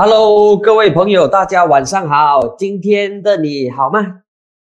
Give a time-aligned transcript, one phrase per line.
[0.00, 2.54] Hello，各位朋友，大家晚上好。
[2.56, 4.22] 今天的你好吗？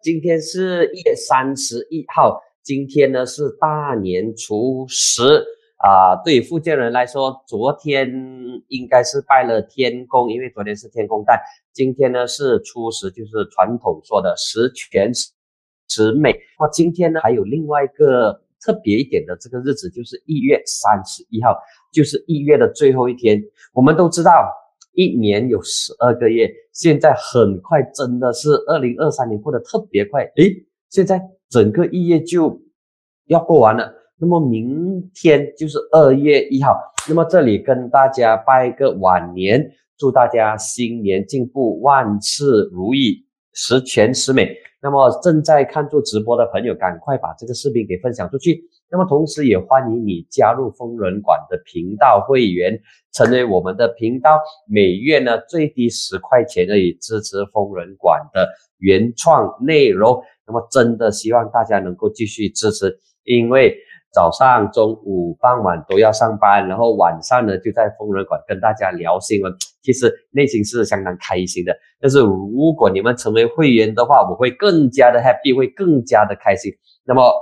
[0.01, 5.43] 今天是一月三十一号，今天呢是大年初十
[5.79, 6.15] 啊。
[6.23, 8.09] 对于福建人来说，昨天
[8.69, 11.37] 应该是拜了天公，因为昨天是天公诞。
[11.73, 15.11] 今天呢是初十，就是传统说的十全
[15.89, 16.39] 十美。
[16.57, 18.31] 那今天呢还有另外一个
[18.61, 21.53] 特别一点的这个日子，就是一月三十一号，
[21.91, 23.43] 就是一月的最后一天。
[23.73, 24.31] 我们都知道。
[24.97, 30.23] 一年有十二个月，现在很快，真的是二零二三年过得特别快。
[30.37, 30.51] 诶，
[30.89, 32.59] 现在整个一月就
[33.27, 36.75] 要过完了，那么明天就是二月一号。
[37.07, 43.23] 那么这里跟大家拜个晚年，祝大家新年进步，万事如意，
[43.53, 44.49] 十全十美。
[44.81, 48.61] 那么正在看做直播的朋友，赶快把这个视频给分享出去。
[48.89, 52.79] 那么同时也欢迎你加入疯人馆的频道会员，
[53.11, 60.21] 成为我们的频道，每月呢最低十块钱而已，支持疯人馆的原创内容。
[60.45, 63.75] 那么真的希望大家能够继续支持，因为
[64.13, 69.51] 早上、中午、傍晚都要上班，然后晚上呢就在疯人馆跟大家聊新闻，
[69.87, 71.73] 其实内心是相当开心的。
[71.99, 76.71] 但是如果你们成为会员的话，我会更加的 happy，会更加的开心。
[77.05, 77.33] 那么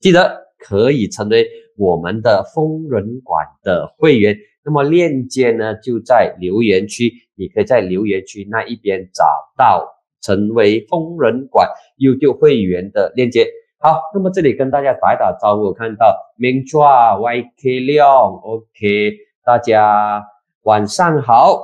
[0.00, 0.44] 记得。
[0.66, 9.26] 可以成为我们的疯人馆的会员，那么链接呢就在留言区，你可以在留言区那一边找
[9.58, 9.86] 到
[10.22, 13.46] 成为疯人馆 YouTube 会员的链接。
[13.78, 19.12] 好，那么这里跟大家打一打招呼，看到明抓 YK 亮，OK，
[19.44, 20.24] 大家
[20.62, 21.60] 晚上好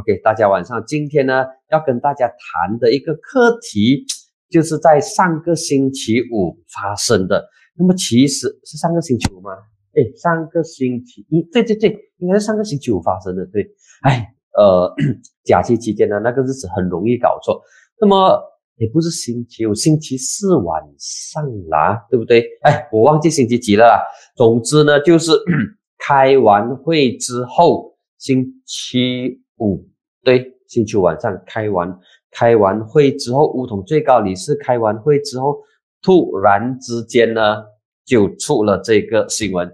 [0.00, 4.04] ，OK，大家晚上，今天呢要跟大家谈的一个课题，
[4.50, 7.48] 就是在上个星期五发生的。
[7.78, 9.50] 那么其实是上个星期五吗？
[9.94, 13.44] 哎，上个星期一，对对对，应该是上个星期五发生的。
[13.46, 13.66] 对，
[14.02, 14.94] 哎，呃，
[15.44, 17.60] 假期期间呢，那个日子很容易搞错。
[18.00, 18.40] 那么
[18.76, 22.44] 也不是星期五，星期四晚上啦，对不对？
[22.62, 23.84] 哎，我忘记星期几了。
[23.84, 24.02] 啦。
[24.36, 25.32] 总之呢，就是
[25.98, 29.86] 开完会之后，星期五，
[30.22, 31.98] 对，星期五晚上开完
[32.30, 35.58] 开完会之后，梧桐最高理事开完会之后。
[36.02, 37.62] 突然之间呢，
[38.06, 39.70] 就出了这个新闻，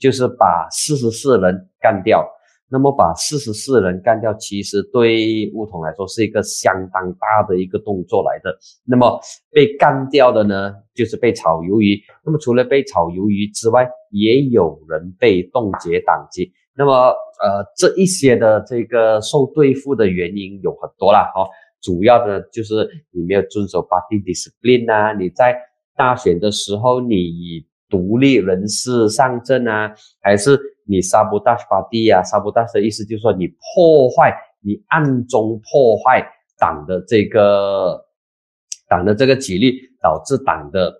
[0.00, 2.28] 就是把四十四人干掉。
[2.68, 8.58] 那么把四十四人干掉，其实对梧桐来说是一个相当大的一个动作来的。
[8.84, 9.20] 那么
[9.52, 11.96] 被干掉的呢，就是被炒鱿鱼。
[12.24, 16.52] 那么除了被炒鱿鱼之外，也有人被冻结党籍。
[16.78, 16.92] 那么
[17.42, 21.44] 呃，这一些的这个受对付的原因有很多啦，哈。
[21.80, 25.56] 主要的就是你没有遵守 party discipline 啊，你在
[25.96, 36.24] 大选的时候你以独立人士上阵啊，还是你 sabotage party 啊？sabotage 的意思就是说你破坏，你暗中破坏
[36.58, 38.04] 党的这个
[38.88, 40.92] 党的这个纪律，导致党的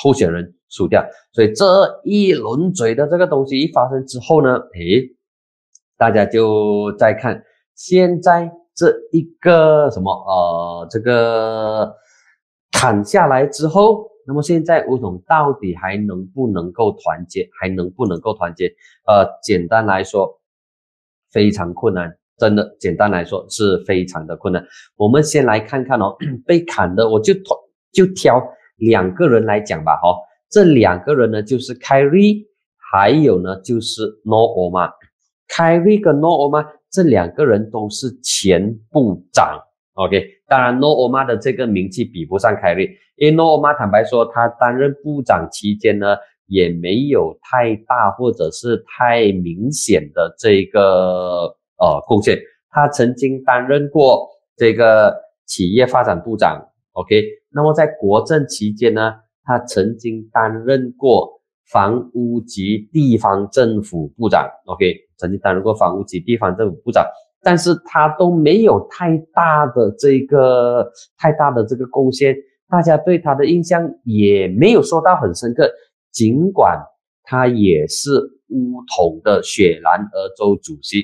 [0.00, 1.04] 候选人输掉。
[1.32, 1.64] 所以这
[2.04, 5.08] 一轮嘴的这个东西一发生之后呢，诶，
[5.96, 7.42] 大家就在看
[7.74, 8.50] 现在。
[8.78, 11.96] 这一个什么呃，这个
[12.72, 17.48] 砍下来之后，那么现在吴统到底还能不能够团结？
[17.58, 18.66] 还能不能够团结？
[19.06, 20.38] 呃，简单来说，
[21.32, 24.62] 非常困难，真的，简单来说是非常的困难。
[24.94, 27.56] 我们先来看看哦， 被砍的，我就挑
[27.94, 28.46] 就挑
[28.76, 30.14] 两个人来讲吧，哈，
[30.50, 32.46] 这两个人呢就是凯瑞，
[32.92, 34.90] 还有呢就是诺欧玛，
[35.48, 36.64] 凯瑞跟诺欧玛。
[36.88, 39.60] 这两个人都是前部长
[39.94, 40.24] ，OK。
[40.48, 42.86] 当然，诺欧玛的这个名气比不上凯瑞，
[43.16, 52.40] 因为诺欧玛坦白说，他担任部长期间呢，也没有太大或者是太明显的这个呃贡献。
[52.70, 54.26] 他曾经担任过
[54.56, 55.14] 这个
[55.44, 57.22] 企业发展部长，OK。
[57.50, 59.12] 那么在国政期间呢，
[59.46, 61.40] 他曾经担任过
[61.70, 64.94] 房屋及地方政府部长，OK。
[65.16, 67.02] 曾经担任过房屋及地方政府部长，
[67.40, 72.36] 但是他都没有太大的这个太大的这个贡献，
[72.68, 75.70] 大家对他的印象也没有说到很深刻。
[76.12, 76.78] 尽管
[77.22, 78.10] 他也是
[78.48, 81.02] 乌统的雪兰莪州主席，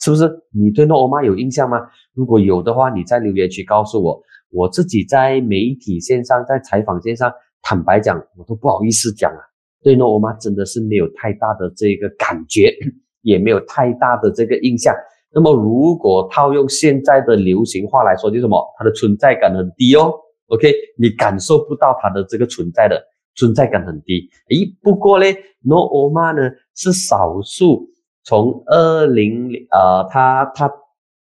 [0.00, 0.30] 是不是？
[0.52, 1.78] 你对诺欧玛有印象吗？
[2.12, 4.22] 如果有的话，你在留言区告诉我。
[4.50, 7.32] 我自己在媒体线上，在采访线上，
[7.62, 9.40] 坦白讲，我都不好意思讲啊。
[9.82, 12.74] 对诺欧玛真的是没有太大的这个感觉。
[13.22, 14.94] 也没有太大的这个印象。
[15.34, 18.56] 那么，如果套用现在的流行话来说，就什么？
[18.78, 20.12] 它的存在感很低哦。
[20.46, 23.02] OK，你感受不到它的这个存在的
[23.34, 24.30] 存在感很低。
[24.50, 25.26] 诶，不过呢
[25.64, 27.88] ，No 欧玛呢是少数
[28.22, 30.70] 从二零呃，他他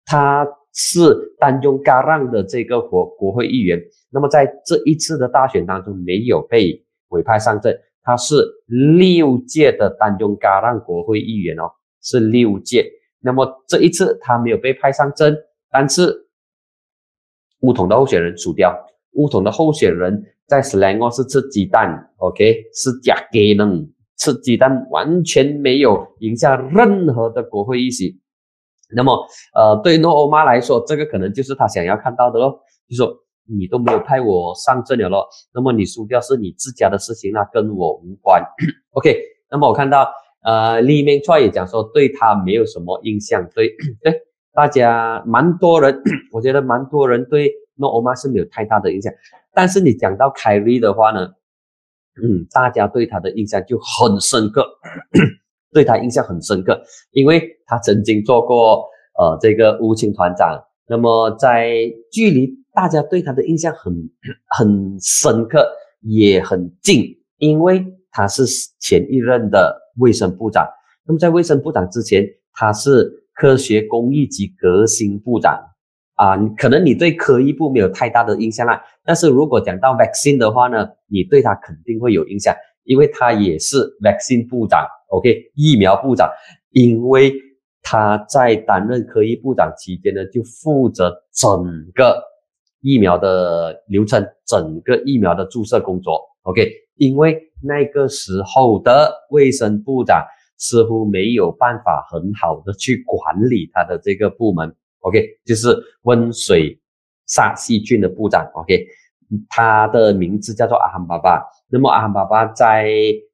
[0.03, 3.79] 他是丹中嘎让的这个国国会议员。
[4.11, 7.79] 那么在这一次的大选当中，没有被委派上阵。
[8.05, 8.35] 他是
[8.65, 11.71] 六届的丹中嘎让国会议员哦，
[12.01, 12.85] 是六届。
[13.21, 15.37] 那么这一次他没有被派上阵，
[15.71, 16.27] 但是
[17.61, 18.77] 乌统的候选人输掉。
[19.13, 28.19] 乌统的候选人在斯兰哦是吃鸡蛋，OK，是假给能吃鸡蛋，完全没有赢下任何的国会议席。
[28.95, 33.13] 那么，呃，对诺欧妈来说，这个可能就是他想要看到的咯，就说
[33.45, 38.43] 你都没有派我上阵了咯，那么你输掉是你自家的事情，那跟我无关。
[38.91, 39.17] OK，
[39.49, 40.11] 那么我看到，
[40.43, 43.69] 呃，里面出也讲说对他没有什么印象，对
[44.03, 44.21] 对，
[44.53, 46.01] 大家蛮多人，
[46.31, 49.11] 我觉得蛮多人对诺欧妈是没有太大的印象，
[49.53, 51.27] 但是你讲到凯瑞的话呢，
[52.21, 54.63] 嗯，大家对他的印象就很深刻。
[55.73, 56.79] 对他印象很深刻，
[57.11, 58.85] 因为他曾经做过
[59.19, 60.63] 呃这个乌青团长。
[60.85, 61.73] 那么在
[62.11, 63.93] 距离大家对他的印象很
[64.49, 65.65] 很深刻，
[66.01, 67.05] 也很近，
[67.37, 68.43] 因为他是
[68.79, 70.67] 前一任的卫生部长。
[71.07, 75.57] 那么在卫生部长之前，他是科学工艺及革新部长
[76.15, 76.35] 啊。
[76.57, 82.53] 可能你对科艺部没有太大的印象啦，但是如果讲到 vaccine 的话呢，你对他肯定会有印象，
[82.83, 84.85] 因为他也是 vaccine 部长。
[85.13, 86.27] OK，疫苗部长，
[86.71, 87.31] 因为
[87.83, 91.47] 他在担任科技部长期间呢，就负责整
[91.93, 92.19] 个
[92.81, 96.19] 疫苗的流程，整个疫苗的注射工作。
[96.43, 100.25] OK，因为那个时候的卫生部长
[100.57, 104.75] 似乎没有办法很好的去管理他的这个部门。
[105.01, 106.79] OK，就是温水
[107.27, 108.49] 杀细菌的部长。
[108.55, 108.87] OK，
[109.47, 111.43] 他的名字叫做阿罕巴巴。
[111.69, 112.89] 那么阿罕巴巴在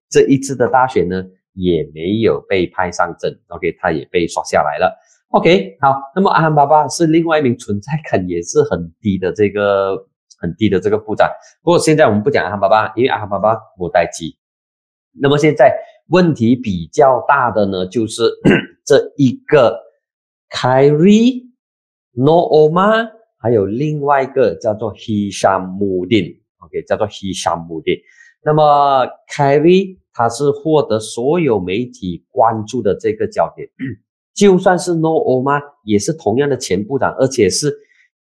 [0.10, 1.24] 这一次的大选呢？
[1.60, 4.98] 也没有被派上阵，OK，他也被刷下来了
[5.30, 10.08] ，OK，好，那么阿汉巴巴是另外一名存在感也是很低的这个
[10.40, 11.30] 很低的这个部长。
[11.62, 14.38] 不过现在我们不讲阿汉巴巴，因为阿汉巴巴不待机。
[15.12, 15.76] 那么现在
[16.08, 18.24] 问题比较大的呢，就是
[18.86, 19.78] 这一个
[20.50, 21.50] Kyrie
[22.16, 28.00] Nooma，还有另外一个叫做 Hisham Mudin，OK，叫做 Hisham Mudin。
[28.44, 29.96] 那么凯瑞。
[30.12, 33.70] 他是获得所有媒体关注的这个焦点，
[34.36, 35.62] 就算是 No 欧吗？
[35.86, 37.74] 也是同样的前部长，而且是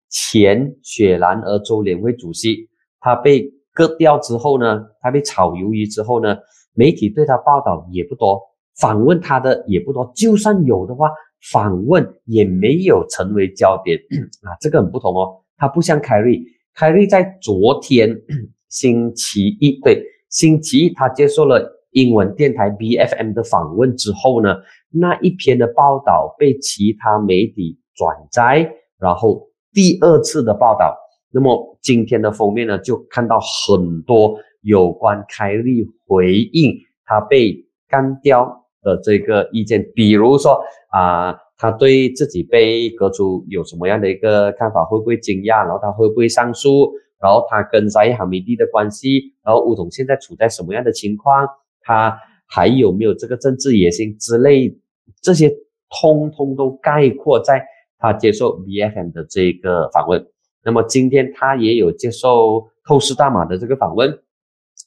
[0.08, 2.69] 前雪兰莪州联会主席。
[3.00, 6.38] 他被割掉之后呢，他被炒鱿鱼之后呢，
[6.75, 8.40] 媒体对他报道也不多，
[8.80, 10.12] 访问他的也不多。
[10.16, 11.10] 就算有的话，
[11.52, 13.98] 访问也没有成为焦点
[14.46, 15.42] 啊，这个很不同哦。
[15.58, 16.40] 他不像凯瑞，
[16.75, 18.22] 凯瑞在昨天
[18.69, 21.74] 星期一，对，星期一他接受了。
[21.92, 24.58] 英文电台 B F M 的访问之后呢，
[24.92, 30.96] 那一篇的报道被其他媒体转载，然后第二次的报道，
[31.31, 40.62] 那么今天的封面呢，就看到很多有关凯利回应他被干掉的这个意见，比如说
[40.92, 51.48] 啊，他对自己被革除有什么样的一个看法，会不会惊讶，然后他会不会上诉，然后他跟沙伊哈米蒂的关系，然后乌统现在处在什么样的情况？
[51.81, 54.78] 他还有没有这个政治野心之类，
[55.22, 55.50] 这些
[55.90, 57.66] 通通都概括在
[57.97, 60.26] 他接受 B F M 的这个访问。
[60.64, 64.19] 那么今天他也有接受透视大马的这个访问，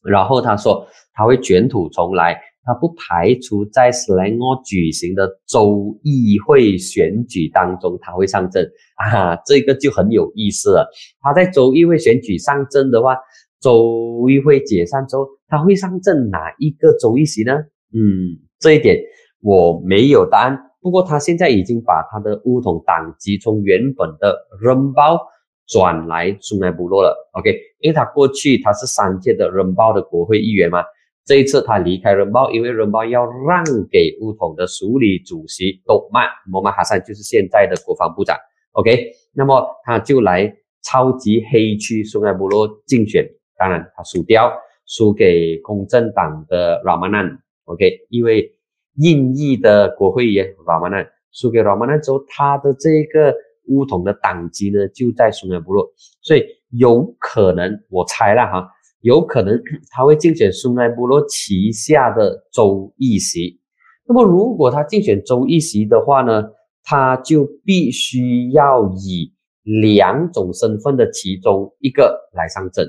[0.05, 10.89] 然后他说他会卷土重来，他不排除在斯莱诺举行的州议会选举当中他会上阵啊， 这个就很有意思了。
[11.21, 13.17] 他在州议会选举上阵的话。
[13.63, 17.53] 州议会解散之后，他会上阵哪一个州议席呢？
[17.93, 18.97] 嗯，这一点
[19.43, 20.59] 我没有答案。
[20.81, 25.21] 不过他现在已经把他的乌统党籍从原本的人包
[25.69, 27.15] 转来苏奈部落了。
[27.33, 30.83] OK，因为他过去他是三届的人包的国会议员嘛，
[31.25, 38.37] 这一次他离开人包，因为人包要让给乌统的署理主席多曼摩曼哈桑，就是现在的国防部长。
[38.73, 43.29] OK，那么他就来超级黑区苏奈部落竞选。
[43.57, 44.51] 当然，他输掉，
[44.87, 48.51] 输给公正党的 Ramanan，OK，因为
[48.97, 53.35] 印裔的国会议员 Ramanan 输给 Ramanan 之后，他的这个
[53.69, 58.69] 乌统的党籍呢就在苏奈部落，所以有可能，我猜了哈，
[59.01, 63.59] 有可能 他会竞选苏奈部落旗下的州议席。
[64.07, 66.45] 那么，如果他竞选州议席的话呢，
[66.83, 72.87] 他就必须要以两种身份的其中一个来上阵。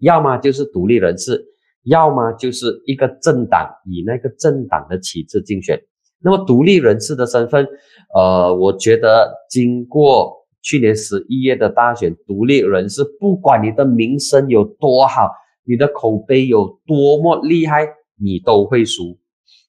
[0.00, 1.44] 要么就是独立人士，
[1.84, 5.80] 要么就是一个政党以那个政党的旗帜竞选。
[6.20, 7.66] 那么独立人士的身份，
[8.14, 15.30] 呃，我觉得经过去年十一月的大选，独立人士不管你的名声有多好，
[15.64, 17.88] 你的口碑有多么厉害，
[18.20, 19.18] 你都会输。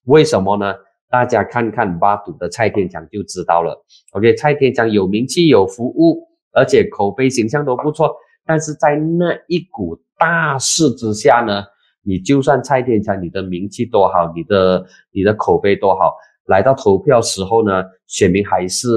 [0.04, 0.74] 为什么呢？
[1.08, 3.84] 大家看看八赌的蔡天强就知道了。
[4.10, 8.14] OK，蔡天强有名气、有服务，而且口碑形象都不错。
[8.44, 11.64] 但是在那一股大势之下呢，
[12.02, 18.88] 你就算蔡天强，你的名气多好，你的你的口碑多好，来到投票时候呢，选民还是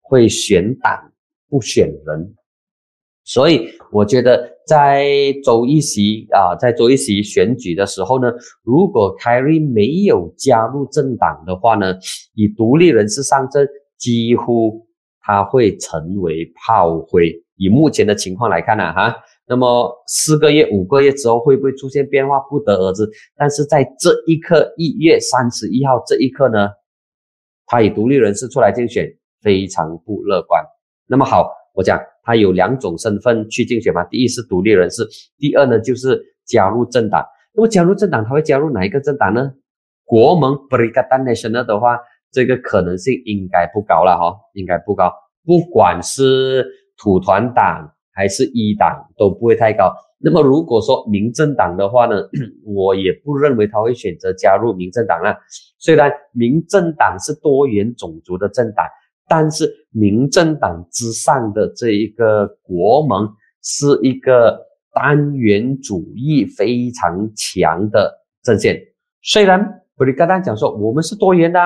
[0.00, 1.12] 会选党
[1.48, 2.34] 不选人。
[3.24, 5.06] 所以我觉得，在
[5.44, 8.32] 周一席啊，在周一席选举的时候呢，
[8.64, 11.94] 如果凯瑞没有加入政党的话呢，
[12.34, 14.84] 以独立人士上阵，几乎
[15.20, 17.32] 他会成为炮灰。
[17.56, 19.14] 以目前的情况来看呢，哈，
[19.46, 23.08] 那么四个月、五个月之后会不会出现变化，不得而知。
[23.36, 26.68] 但是在这一刻，一月三十一号这一刻呢，
[27.66, 29.08] 他以独立人士出来竞选，
[29.42, 30.60] 非常不乐观。
[31.06, 32.00] 那么好，我讲。
[32.22, 34.04] 他有两种身份去竞选嘛？
[34.04, 35.06] 第一是独立人士，
[35.38, 37.24] 第二呢就是加入政党。
[37.52, 39.52] 那么加入政党，他会加入哪一个政党呢？
[40.04, 41.98] 国盟 （Brigade Nasional） 的话，
[42.30, 45.12] 这个可能性应该不高了哈，应该不高。
[45.44, 46.64] 不管是
[46.96, 49.92] 土团党还是一党，都不会太高。
[50.18, 52.16] 那么如果说民政党的话呢，
[52.64, 55.36] 我也不认为他会选择加入民政党了。
[55.78, 58.86] 虽然民政党是多元种族的政党。
[59.28, 63.28] 但是民政党之上的这一个国盟
[63.62, 64.58] 是一个
[64.92, 68.12] 单元主义非常强的
[68.42, 68.78] 阵线。
[69.22, 71.58] 虽然布里格丹讲说我们是多元的，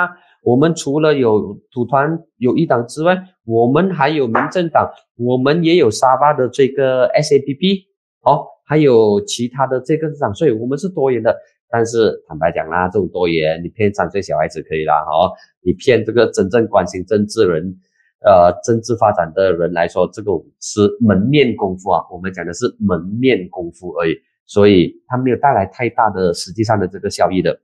[0.43, 7.85] 我们除了有土团有一党之外，我们还有民政党，我们也有沙巴的这个 SAPP，
[8.23, 11.35] 哦，还有其他的这个党，所以我们是多元的。
[11.69, 15.33] 但是坦白讲啦，这种多元，你骗三岁小孩子可以啦，哈，
[15.63, 17.77] 你骗这个真正关心政治人，
[18.25, 20.31] 呃，政治发展的人来说，这个
[20.61, 22.03] 是门面功夫啊。
[22.11, 24.15] 我们讲的是门面功夫而已，
[24.47, 27.59] 所以它没有带来太大的实际上的这个效益的。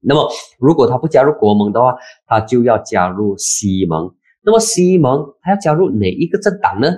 [0.00, 4.14] 那么，如果他不加入国盟的话，他就要加入西盟。
[4.44, 6.88] 那么西盟他要加入哪一个政党呢？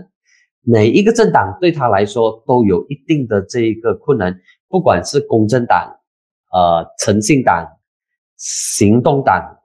[0.68, 4.36] 哪一个政党对他来说都有一定的这一个困难，
[4.68, 5.96] 不管是公正党。
[6.56, 7.68] 呃，诚信党、
[8.38, 9.58] 行动党，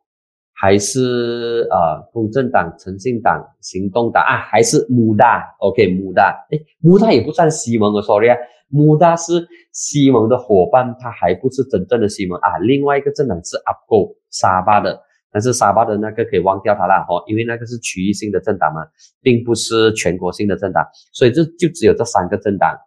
[0.52, 4.36] 还是呃公正党、诚信党、行动党啊？
[4.40, 8.36] 还是穆大？OK，穆大，哎，穆大也不算西蒙的，sorry 啊，
[8.68, 12.58] 穆大是西蒙的伙伴，他还不是真正的西蒙啊。
[12.58, 18.82] 另外一个政党是阿狗沙巴的，但是沙巴的那个可以忘掉它了哦，因为那个是区域性的政党嘛，
[19.22, 22.78] 并不是全国性的政党，所以这就只有这三个政党：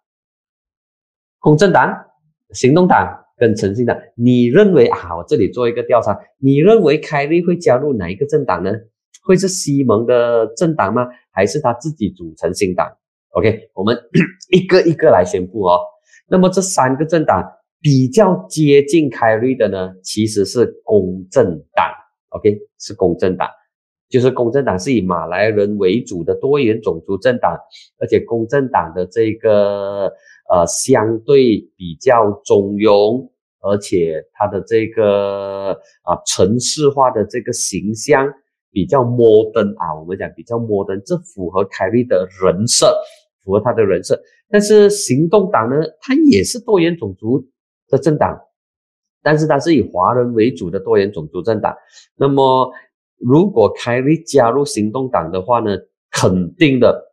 [1.39, 1.91] 公正党、
[2.51, 3.24] 行动党。
[3.37, 5.17] 跟诚信的，你认为啊？
[5.17, 8.73] 我这里做一个调查，你认为凯利会加入哪一个政党呢？
[9.25, 11.07] 会是西蒙的政党吗？
[11.31, 12.87] 还是他自己组成新党
[13.31, 13.97] ？OK，我们
[14.53, 15.81] 一个一个来宣布哦。
[16.29, 17.43] 那么这三个政党
[17.81, 21.91] 比较接近凯利的呢，其实是公正党。
[22.31, 23.49] OK，是公正党，
[24.15, 27.59] 就是公正党是以马来人为主的多元种族政党，
[27.99, 30.13] 而且公正党的这个。
[30.47, 33.31] 呃，相对比较中庸，
[33.61, 38.31] 而且它的这个啊城市化的这个形象
[38.71, 42.95] 比较摩登啊，我们讲比较摩登，这符合凯利的人设，
[43.43, 44.21] 符合他的人设。
[44.51, 47.43] 但是行动党呢，它也是多元种族
[47.89, 48.39] 的政党，
[49.23, 51.75] 但是它是以华人为主的多元种族政党。
[52.17, 52.71] 那么，
[53.19, 55.71] 如果凯利加入行动党的话呢，
[56.11, 57.11] 肯定的。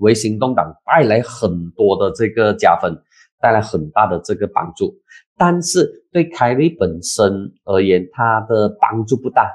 [0.00, 2.96] 为行动党带来很多的这个加分，
[3.40, 4.94] 带来很大的这个帮助，
[5.36, 9.50] 但是对凯利本身而言，他的帮助不大，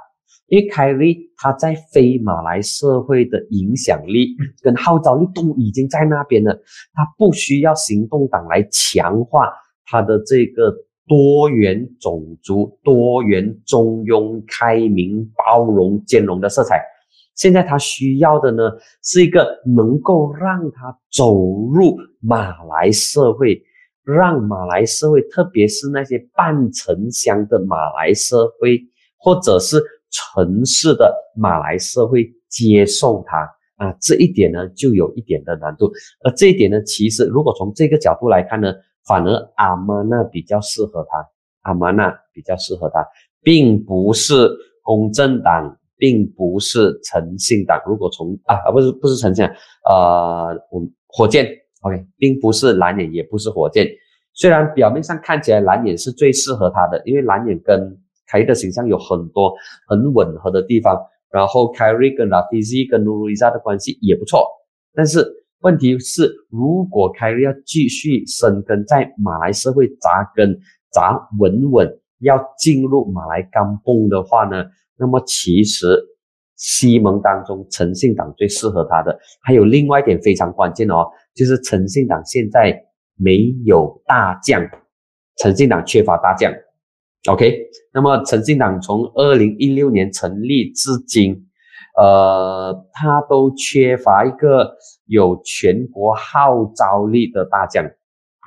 [0.47, 6.53] 因为凯利他在非马来社会的影响力 跟号召力都已经在那边了，
[6.93, 9.49] 他不需要行动党来强化
[9.85, 10.75] 他的这个
[11.07, 16.81] 多元种族、多元中庸、开明、包容、兼容的色彩。
[17.35, 18.63] 现在他需要的呢，
[19.03, 23.59] 是一个能够让他走入马来社会，
[24.03, 28.79] 让马来社会，特别是那些半城乡的马来社会，
[29.17, 29.81] 或者是
[30.11, 33.37] 城市的马来社会接受他
[33.77, 35.91] 啊，这一点呢，就有一点的难度。
[36.23, 38.71] 而这一点呢，其实如果从这个角度来看呢，
[39.07, 41.29] 反而阿玛纳比较适合他，
[41.61, 43.05] 阿玛纳比较适合他，
[43.41, 44.49] 并不是
[44.81, 45.77] 公正党。
[45.95, 49.45] 并不是诚信党，如果从啊啊不是不是诚信，
[49.85, 51.47] 呃，我火箭
[51.81, 53.87] ，OK，并不是蓝眼，也不是火箭。
[54.33, 59.53] 虽然表面上看起来蓝眼是最适合他的，因为蓝眼跟凯利的形象有很多
[59.87, 60.99] 很吻合的地方，
[61.31, 64.45] 然后凯瑞跟拉菲兹跟努瑞莎的关系也不错，
[64.93, 65.25] 但是
[65.63, 70.59] 问题是，如果凯瑞要继续生根在马来社会扎根
[70.91, 71.87] 扎稳稳，
[72.19, 74.65] 要进入马来甘蹦的话呢，
[74.97, 75.97] 那么其实
[76.57, 82.77] 西蒙当中诚信党最适合他的，还有另外一点非常关键哦，就是诚信党现在
[83.15, 84.61] 没有大将。
[85.37, 86.53] 诚信党缺乏大将
[87.29, 87.57] ，OK，
[87.93, 91.47] 那么诚信党从二零一六年成立至今，
[91.95, 97.85] 呃，他都缺乏一个有全国号召力的大将。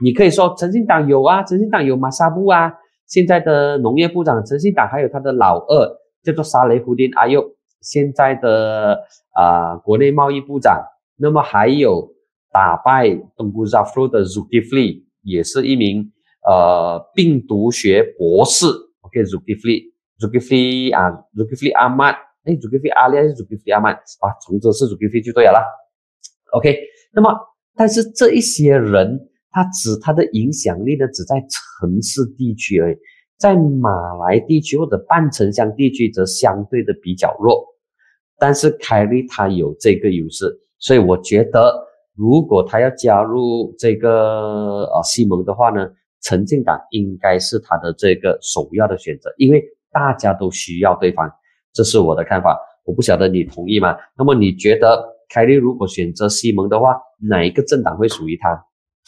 [0.03, 2.73] 你可以说诚信党有啊，诚信党有马萨布啊，
[3.07, 5.88] 现在的农业部长，诚信党还有他的老二
[6.23, 7.45] 叫做沙雷胡丁阿佑，
[7.81, 9.00] 现在的
[9.33, 10.83] 啊国内贸易部长。
[11.19, 12.12] 那么还有
[12.53, 16.12] 打败东姑扎夫的 Zukifli，也是一名。
[16.47, 18.67] 呃，病毒学博士
[19.00, 22.15] ，OK，Zulkifli，Zulkifli 啊 Zukifli Ahmad，
[22.47, 24.33] 哎，Zulkifli Ali 还是 Zulkifli Ahmad 啊？
[24.41, 25.61] 总之是 Zulkifli 就对了
[26.53, 26.79] ，OK。
[27.12, 27.31] 那么，
[27.75, 32.97] 但是这一些人，他只他的影响力呢，只在城市地区而已，
[33.38, 33.91] 在马
[34.26, 37.65] 来地区或者半城乡地区则相对的比较弱。
[38.38, 45.88] 但是凯利他有这个优势，所以我觉得，如果他要加入这个呃西蒙的话呢？
[46.23, 49.62] 陈进党应该是他的这个首要的选择，因为
[49.93, 51.31] 大家都需要对方，
[51.76, 52.59] 这是我的看法。
[52.87, 53.95] 我不晓得你同意吗？
[54.16, 56.97] 那么你觉得凯利如果选择西蒙的话，
[57.28, 58.64] 哪一个政党会属于他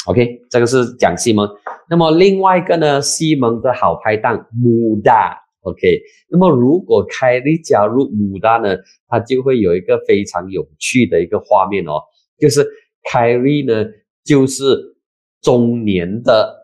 [0.07, 1.49] ？OK，这个是讲西蒙。
[1.89, 5.39] 那么另外一个呢，西蒙的好拍档穆达。
[5.63, 8.77] OK，那么如果凯利加入穆达呢，
[9.09, 12.03] 他就会有一个非常有趣的一个画面哦，
[12.39, 12.67] 就是
[13.11, 13.85] 凯利呢
[14.23, 14.97] 就是
[15.41, 16.57] 中年的。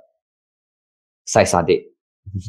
[1.27, 1.81] 塞萨蒂，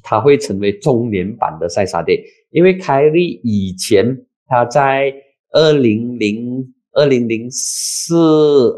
[0.03, 2.21] 他会成为中年版的塞萨蒂，
[2.55, 5.13] 因为凯利以前他在
[5.51, 8.15] 二零零二零零四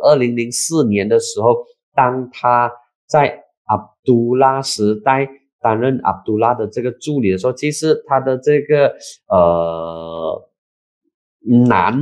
[0.01, 1.55] 二零零四年的时候，
[1.93, 2.71] 当他
[3.07, 5.29] 在阿杜拉时代
[5.61, 8.95] 担任阿杜拉的这个助理的时候，其实他的这个
[9.27, 10.49] 呃
[11.67, 11.93] 男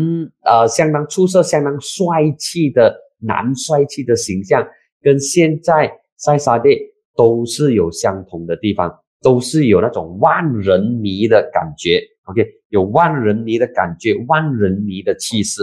[0.45, 4.65] 呃相当出色、相当帅气的男帅气的形象，
[5.01, 6.95] 跟现在塞萨蒂。
[7.17, 12.01] 都是有相同的地方，都是有那种万人迷的感觉。
[12.25, 15.62] OK，有万人迷的感觉，万人迷的气势。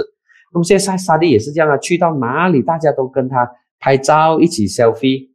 [0.53, 5.31] 那么现在沙地也是这样啊，去到哪里大家都跟他拍照，一起 selfie。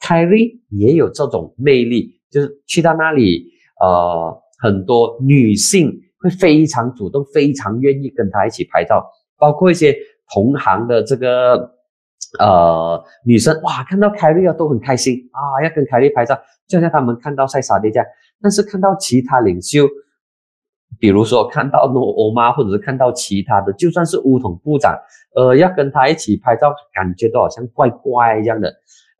[0.00, 3.46] 凯莉也有这种魅力，就是去到那里，
[3.80, 9.04] 呃，很多女性会非常主动，非常愿意跟他一起拍照，
[9.38, 9.96] 包括一些
[10.32, 11.74] 同行的这个。
[12.40, 18.06] 呃，女生哇，看到凯莉啊都很开心啊，要跟凯莉拍照，就像他们看到塞萨蒂这样。
[18.42, 19.86] 但是看到其他领袖，
[20.98, 24.94] 比如说看到诺欧妈，或者是看到其他的，就算是乌统部长，
[25.34, 28.72] 呃，要跟他一起拍照，感觉都好像怪怪一样的。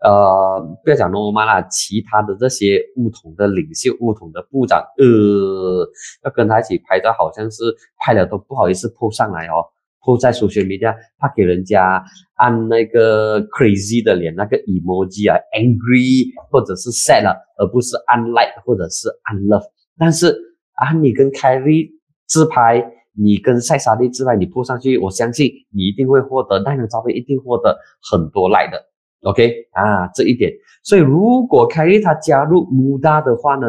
[0.04, 5.88] 呃，不要讲诺欧妈啦，其他的这些乌统的领袖、乌统的部长，呃，
[6.22, 7.64] 要跟他一起拍照，好像是
[7.98, 9.64] 拍了都不好意思 po 上来哦。
[10.06, 10.84] 或在搜寻媒体，
[11.18, 12.00] 他给人家
[12.36, 17.26] 按那个 crazy 的脸，那个 emoji 啊，angry 或者是 sad，
[17.58, 19.64] 而不是按 like 或者是按 love。
[19.98, 20.28] 但是
[20.74, 21.90] 啊，你跟凯莉
[22.28, 22.80] 自拍，
[23.18, 27.76] 你跟塞沙蒂自拍，你铺上去，我相信你一定会获得那张照片，一定获得
[28.08, 28.80] 很多 like 的。
[29.22, 30.52] OK 啊，这一点。
[30.84, 33.66] 所以如果凯莉他加入穆达的话呢，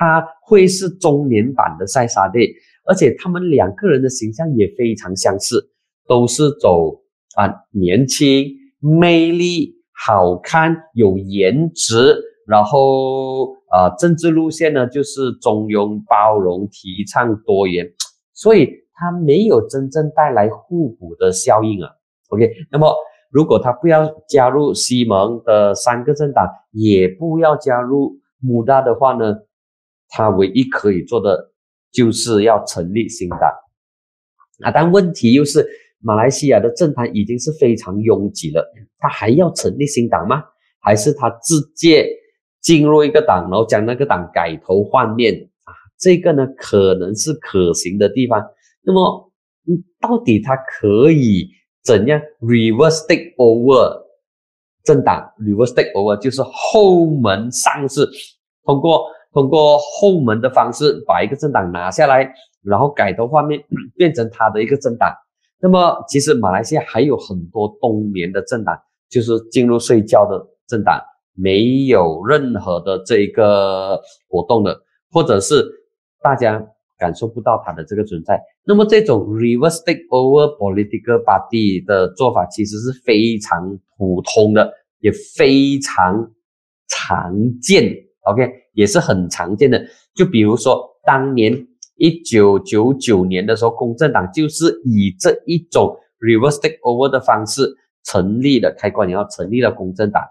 [0.00, 2.54] 他会是中年版的塞沙蒂。
[2.86, 5.70] 而且他们两个人的形象也非常相似，
[6.08, 7.02] 都是走
[7.36, 8.46] 啊年轻、
[8.80, 12.16] 魅力、好看、有颜值，
[12.48, 17.86] 然后啊政治路线呢就是中庸、包容、提倡多元，
[18.32, 21.90] 所以他没有真正带来互补的效应啊。
[22.30, 22.92] OK，那么
[23.30, 29.36] 如果他不要加入西蒙的三个政党，也不要加入穆大的话呢，
[30.10, 31.48] 他唯一可以做的。
[31.92, 33.40] 就是要成立新党
[34.62, 35.66] 啊，但问题又是
[35.98, 38.64] 马来西亚的政坛已经是非常拥挤了，
[39.00, 40.40] 他还要成立新党吗？
[40.78, 42.08] 还是他直接
[42.60, 45.74] 进入一个党，然后将那个党改头换面啊？
[45.98, 48.40] 这个呢，可能是可行的地方。
[48.82, 49.32] 那么，
[50.00, 51.50] 到底他可以
[51.82, 54.00] 怎样 reverse take over
[54.84, 58.08] 政党？reverse take over 就是后门上市，
[58.64, 59.06] 通过。
[59.32, 63.62] 通过后门的方式把一个政党拿下来，然后改头换面
[63.96, 65.12] 变成他的一个政党。
[65.60, 68.76] 那么，其实马来西亚还有很多冬眠的政党，
[69.08, 71.00] 就是进入睡觉的政党，
[71.34, 74.78] 没有任何的这个活动的。
[75.12, 75.64] 或者是
[76.22, 76.64] 大家
[76.96, 78.40] 感受不到它的这个存在。
[78.64, 86.30] 那么这种 reverse takeover political party 的做法其实是非常普通的，也非常
[86.88, 87.92] 常见。
[88.20, 88.48] OK，
[88.80, 89.78] 也是很常见的。
[90.14, 91.66] 就比如说当年
[91.96, 100.22] 一九九九年的时候，公正党就是以这一种 reverse takeover 的方式成立了，开关然后成立了公正党。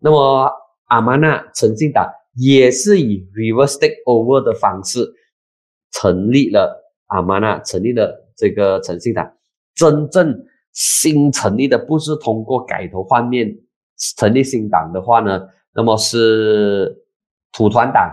[0.00, 0.50] 那么
[0.86, 5.08] 阿玛纳诚信党也是以 reverse takeover 的方式
[5.92, 9.32] 成立了阿玛纳，成立了这个诚信党。
[9.76, 13.56] 真正新成立的不是通过改头换面
[14.18, 17.05] 成立新党的话呢，那么是
[17.52, 18.10] 土团党，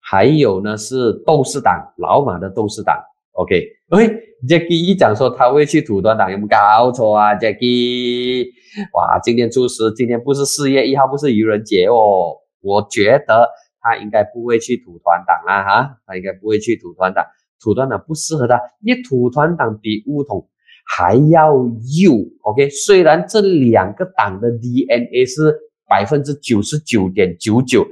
[0.00, 2.98] 还有呢是斗士党，老马的斗士党。
[3.32, 4.08] OK，喂
[4.46, 8.46] ，Jackie 一讲说他会去土团党，有没有搞错啊？Jackie，
[8.92, 12.36] 哇，今天初十，今天不是四月一号，不是愚人节哦。
[12.60, 13.48] 我觉得
[13.80, 17.26] 他应该不会去土团党啊，哈，他应该不会去土团党，
[17.60, 20.48] 土团党不适合他，因为土团党比乌统
[20.86, 21.56] 还要
[22.00, 22.12] 幼。
[22.42, 25.52] OK，虽然这两个党的 DNA 是
[25.88, 27.84] 百分之九十九点九九，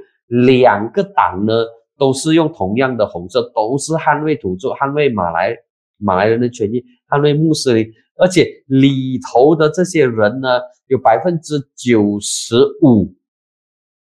[0.45, 1.53] 两个党呢。
[1.95, 5.55] 都是用同样的红色，都是捍卫土著、捍卫马来
[5.97, 13.13] 马来人的权益、捍卫穆斯林，而且里头的这些人呢，有百分之九十五，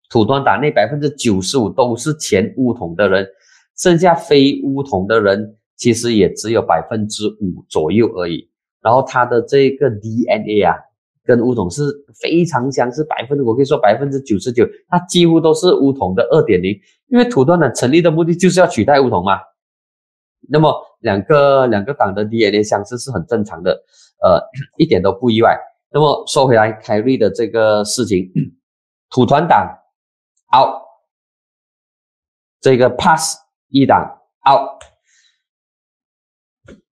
[0.08, 3.26] 土团党内百分之九十五都是前乌统的人，
[3.76, 8.48] 剩下非乌统的人其实也只有百分之五左右而已。
[8.80, 10.76] 然后他的这个 DNA 啊。
[11.24, 11.82] 跟乌统是
[12.20, 16.78] 非常相似，百分之我可以说百分之九十九，它几乎都是乌统的二点零。
[17.08, 19.38] 因为土团党成立的目的就是要取代乌统嘛。
[20.48, 23.72] 那么两个两个党的 DNA 相似是很正常的，
[24.22, 24.40] 呃，
[24.78, 25.58] 一点都不意外。
[25.92, 28.30] 那么说回来，凯瑞的这个事情，
[29.10, 29.68] 土团党
[30.56, 30.82] out，
[32.60, 33.36] 这个 pass
[33.68, 34.00] 一党
[34.48, 34.89] out。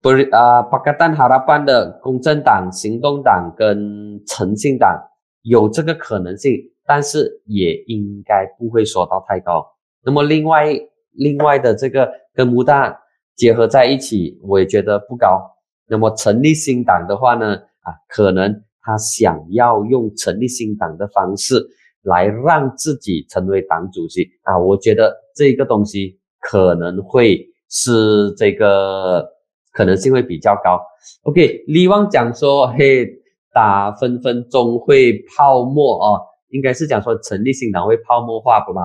[0.05, 5.01] 不是啊，巴格丹哈拉班的公正党、行动党跟诚信党
[5.41, 6.53] 有这个可能性，
[6.85, 9.67] 但是也应该不会说到太高。
[10.05, 10.67] 那么另外
[11.13, 13.01] 另外的这个跟穆大
[13.35, 15.41] 结合在一起，我也觉得不高。
[15.89, 21.67] 那么成立新党的话呢，啊，可能他想要用成立新党的方式
[22.03, 29.33] 来让自己成为党主席啊，我觉得这个东西可能会是这个。
[29.75, 30.81] 可能性会比较高。
[31.25, 33.07] OK，李旺讲说，嘿，
[33.53, 38.81] 打分分钟会泡沫哦，应该是讲说成立新党会泡沫化不吧。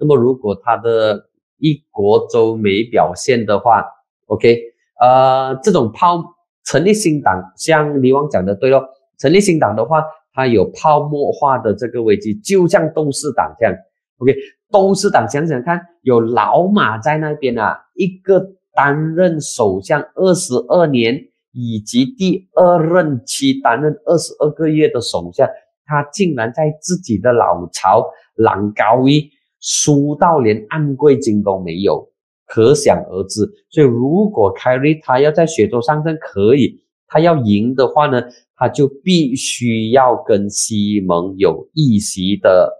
[0.00, 1.22] 那么如果他的
[1.58, 3.84] 一国州没表现的话
[4.26, 4.58] ，OK，
[5.00, 6.24] 呃，这种泡
[6.64, 13.74] 成立新党，像李旺讲的对咯，成立新党的话，它有泡沫化的这个危机，就像斗士党这样。
[14.16, 14.34] OK，
[14.70, 18.54] 斗士党想想看，有老马在那边啊，一个。
[18.74, 25.46] 担任首相二十二年，以及第二任期担任二十二个月的首相，
[25.84, 28.04] 他竟然在自己的老巢
[28.36, 29.30] 朗高威
[29.60, 32.10] 输到连安贵金都没有，
[32.46, 33.40] 可想而知。
[33.70, 38.22] 所以，如果凯瑞他要在雪州上阵，可以，他要赢的话呢，
[38.56, 42.72] 他就必须要跟西蒙有一席的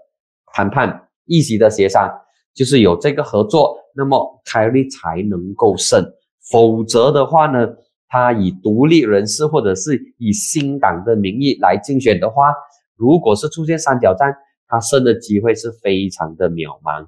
[0.55, 2.11] 谈判，一席的协商，
[2.55, 3.77] 就是有这个合作。
[3.95, 6.05] 那么凯利才能够胜，
[6.51, 7.69] 否则的话呢，
[8.09, 12.53] 他以独立人士或者是以新党的名义来竞选的话，
[12.97, 14.35] 如果是出现三角战，
[14.69, 17.07] 他胜的机会是非常的渺茫，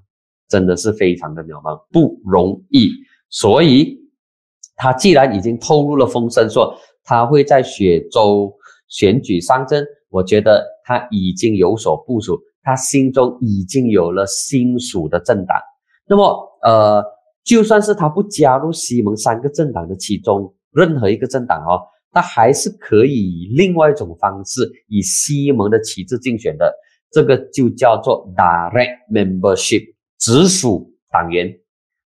[0.48, 2.90] 真的是非常的渺茫，不容易。
[3.30, 3.98] 所以，
[4.76, 8.52] 他既然已经透露了风声，说他会在雪州
[8.88, 15.58] 选举上阵，我觉得他已经有所部署，他心中已经有了新属的政党。
[16.06, 17.04] 那么，呃，
[17.44, 21.78] 就算是他不加入西蒙三个政党的其中任何一个政党哦，
[22.10, 26.74] 他还是可以以另外一种方式以西蒙的旗帜竞选的。
[27.10, 29.84] 这个就叫做 direct membership，
[30.18, 31.54] 直属党员。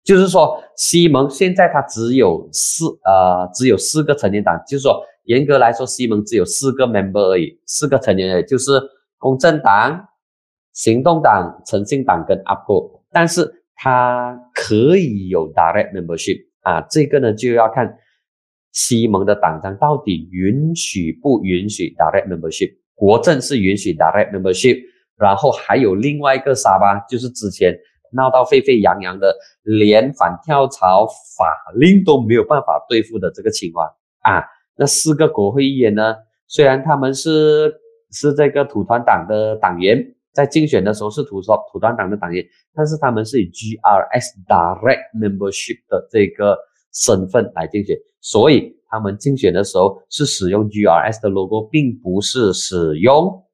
[0.04, 8.80] 就是说，西蒙现在他只有四呃，只有四个成年党，就是说，严格来说，西蒙只有四个 member 而已，四个成员，就是
[9.18, 10.06] 公正党、
[10.72, 13.63] 行动党、诚信党跟阿布，但是。
[13.76, 17.96] 它可以有 direct membership 啊，这个呢就要看
[18.72, 22.74] 西蒙的党章到底允许不允许 direct membership。
[22.94, 24.80] 国政是允许 direct membership，
[25.16, 27.76] 然后还有另外一个沙巴，就是之前
[28.12, 33.88] 闹到沸沸扬扬的，连反跳槽法令都没有办法对付的这个情况
[34.20, 34.44] 啊。
[34.76, 36.14] 那四个国会议员呢，
[36.46, 37.74] 虽然他们是
[38.12, 42.44] 是这个土团党的党员在竞选的时候是土说土团党的党员，
[42.74, 46.58] 但是他们是以 GRS Direct Membership 的这个
[46.92, 53.44] 身份来竞选，所以他们竞选的时候是使用 GRS 的 logo，并不是使用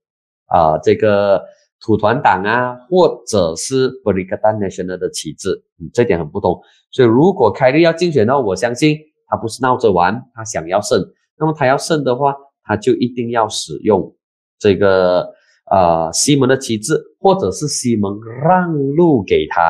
[0.47, 1.43] 啊这个
[1.83, 6.59] 土团党啊或者是 BRICATAN NATIONAL 的旗帜，嗯，这点很不同。
[6.90, 10.99] 所以如果凯利要竞选的话，我相信他不是闹着玩，他想要胜。
[11.38, 14.16] 那么他要胜的话，他就一定要使用
[14.59, 15.35] 这个。
[15.70, 18.11] 啊，西门的旗帜，或者是西门
[18.42, 19.62] 让路给他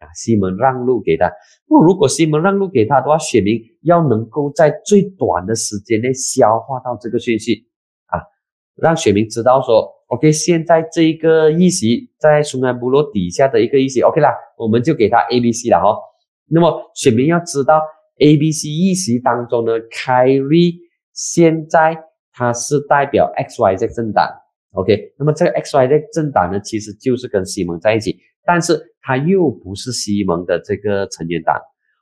[0.00, 1.30] 啊，西门让路给他。
[1.68, 7.68] 那如果西门让路给他的话，选民要能够在最短的时间内消化到这个讯息
[8.06, 8.18] 啊，
[8.74, 15.96] 让选民知道说，OK，现在这一个议席在苏南部落底下的一个议席，OK 啦，我们就给他 A、B、C 了哈。
[16.48, 17.80] 那么选民要知道
[18.18, 20.74] A、B、C 议席当中呢，凯瑞
[21.12, 21.96] 现在
[22.32, 24.28] 他是代表 X、Y、Z 政党。
[24.74, 31.56] OK，那么这个 X Y 的政党呢，其实就是跟西蒙在一起，但是他又不是西蒙的这个成员党，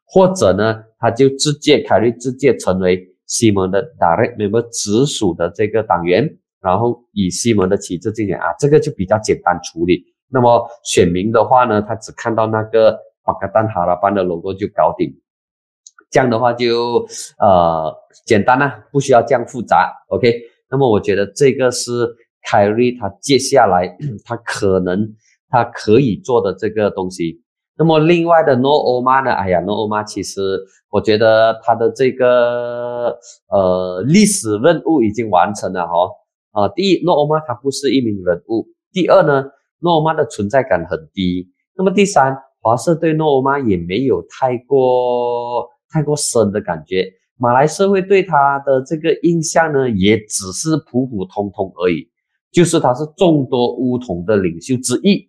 [0.06, 6.26] 或者呢，他就直接凯瑞直接成为西蒙的 Direct Member 直属的这个党员，
[6.62, 10.02] 然后以西蒙的旗帜进行啊，这个就比较简单处理。
[10.30, 15.14] 那么选民的话呢，他只看到那个巴格丹哈拉班的 logo 就搞定，
[16.10, 17.06] 这样的话就
[17.38, 19.92] 呃简单了，不需要这样复杂。
[20.08, 22.16] OK，那么我觉得这个是。
[22.44, 25.14] 凯瑞他接下来 他可能
[25.48, 27.40] 他可以做的这个东西，
[27.76, 29.32] 那么另外的诺欧玛呢？
[29.32, 33.16] 哎呀，诺欧玛其实我觉得他的这个
[33.48, 36.10] 呃历史任务已经完成了哈
[36.52, 36.68] 啊。
[36.68, 39.44] 第一，诺欧玛他不是一名人物；第二呢，
[39.80, 41.48] 诺欧玛的存在感很低。
[41.76, 52.08] 那么第三，华社对诺欧玛也没有太过太过深的感觉，马来社会对他的这个印象呢，也只是普普通通而已。
[52.52, 55.26] 就是他是众多巫统的领袖之一，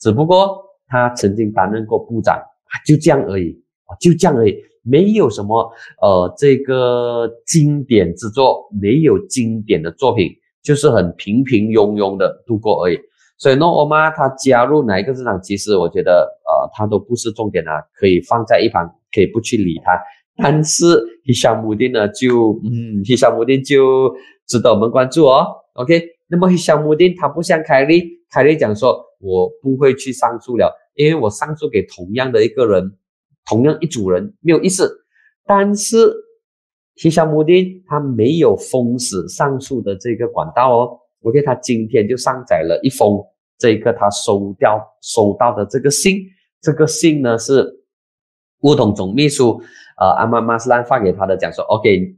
[0.00, 3.52] 只不过他曾经担任过部长啊，就这样而已
[3.86, 5.70] 啊，就这样而已，没有什么
[6.02, 12.98] 呃这个经典之作，没有经典的作品，就是很平平庸庸的度过而已。
[13.36, 19.92] 所以诺欧玛他加入哪一个市场，其实我觉得呃他都不是重点啊，可以放在一旁，可以不去理他。
[20.36, 20.84] 但是
[21.24, 24.12] 希沙姆丁呢，就嗯希沙姆丁就
[24.48, 25.46] 值得我们关注哦。
[25.74, 26.17] OK。
[26.30, 32.98] 那么小木丁他不像凯利，凯利讲说，我不会去上诉了，因为我上诉给同样的一个人，
[33.46, 35.06] 同样一组人没有意思。
[35.46, 36.14] 但是
[36.96, 43.24] 希小木丁他没有封死上诉的这个管道哦，OK，他今天就上载了一封
[43.56, 46.18] 这个他收掉收到的这个信，
[46.60, 47.66] 这个信呢是
[48.60, 49.62] 乌统总秘书
[49.98, 52.16] 呃阿曼马斯兰发给他的，讲说 OK。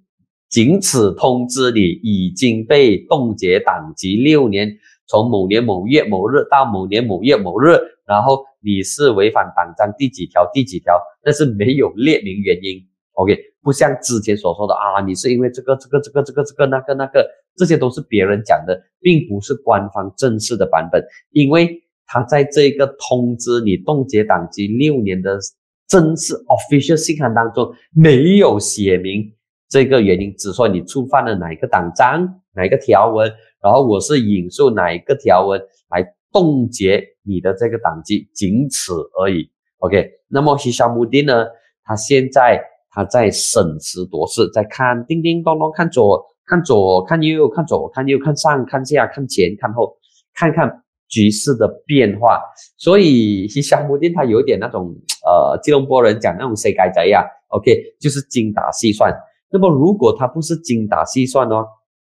[0.51, 4.69] 仅此通知你已经被冻结党籍六年，
[5.07, 12.85] 从某年某月某日到某年某月某日，然后你是违反党章第几条第几条，但是没有列明原因。
[13.13, 25.39] OK，不像之前所说的啊，你是因为这个这个这个这个这个那个那个，这些都是别人讲的，并不是官方正式的版本，因为他在这个通知你冻结党籍六年的
[25.87, 29.33] 正式 official 信函当中没有写明。
[29.71, 39.49] 这个原因只说你触犯了哪一个党章、哪一个条文，然后我是引述哪一个条文来冻结你的这个党籍，仅此而已。
[39.79, 41.47] OK，那么西沙穆丁呢？
[41.85, 49.97] 他现在他在审时度势，在看叮叮咚咚，看左看左看右，看左看右，看上看下，看前看后，
[50.35, 52.43] 看看局势的变化。
[52.77, 54.93] 所以西沙穆丁他有点那种
[55.25, 59.17] 呃，吉隆坡人讲那种谁改贼呀？OK，就是精打细算。
[59.53, 61.67] 那么，如果他不是精打细算的话，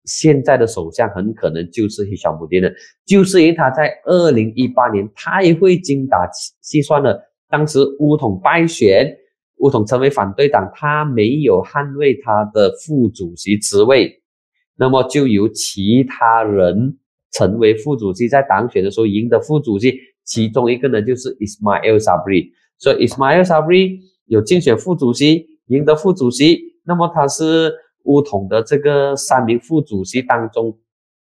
[0.05, 2.71] 现在的首相很可能就是希小布丁了。
[3.05, 6.27] 就是因为他在二零一八年太会精打
[6.61, 7.21] 细算了。
[7.49, 9.15] 当时乌统败选，
[9.57, 14.21] 乌统成为反对党，他没有捍卫他的副主席职位，
[14.77, 16.97] 那么就由其他人
[17.33, 18.27] 成为副主席。
[18.27, 22.49] 在当选的时候赢得副主席，其中一个呢就是 Ismail Sabri。
[22.79, 26.66] 所以 Ismail Sabri 有竞选副主席，赢得副主席。
[26.87, 27.73] 那么他是
[28.05, 30.79] 乌统的这个三名副主席当中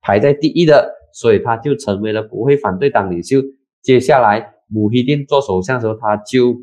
[0.02, 3.42] 排在第一的，所以他就成为了国会反对党领袖。
[3.82, 6.56] 接下来姆希丁做首相的时候，他就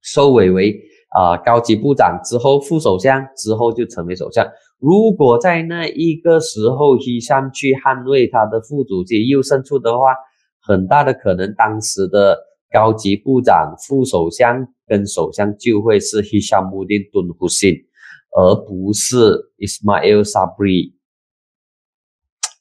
[0.00, 4.46] 收委为啊高级部长，之后副首相，之后就成为首相。
[4.78, 10.14] 如果在那一个时候希山去捍卫他的副主席又胜出的话，
[10.60, 12.38] 很大的可能当时的
[12.70, 17.74] 高级部长、副首相跟首相就会是希山穆丁敦胡辛。
[18.34, 19.16] 而不是
[19.58, 20.92] Ismail Sabri。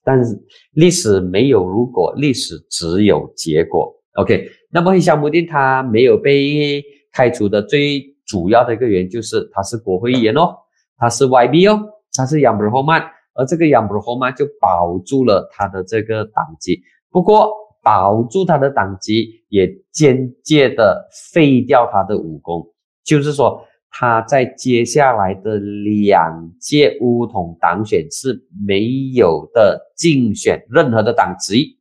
[0.06, 0.38] 但是
[0.74, 3.94] 历史没有如果，历史只有结果。
[4.16, 10.56] OK，那么黑小姆丁他没有被开除的最主要的一个原因就是他是国会议员哦，
[10.98, 11.82] 他是 YB 哦，
[12.14, 16.82] 他是 Yang Berhormat，而这个 Yang Berhormat 就保住了他的这个党籍。
[17.10, 31.78] 不过保住他的党籍也间接的废掉他的武功，就是说他在接下来的两届乌统党选是没有的竞选任何的党籍，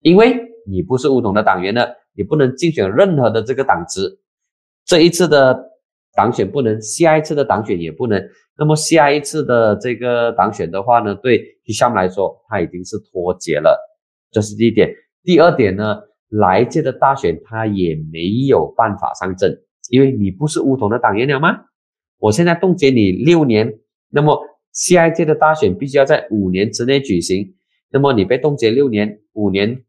[0.00, 0.46] 因为。
[0.68, 4.18] 你不是乌统的党员了，你不能竞选任何的这个党职。
[4.84, 5.56] 这一次的
[6.16, 8.20] 党选不能，下一次的党选也不能。
[8.58, 13.78] 那么下一次的这个党选的话呢，对 Hisham 来说，他已经是脱节了。
[14.32, 14.92] 这是第一点。
[15.22, 16.00] 第二点呢，
[16.30, 19.56] 来届的大选他也没有办法上阵，
[19.90, 21.64] 因为你不是乌统的党员了吗？
[22.18, 23.78] 我现在冻结你六年，
[24.10, 24.40] 那么
[24.72, 27.54] 下一届的大选必须要在五年之内举行。
[27.90, 29.82] 那么你被冻结六年，五年。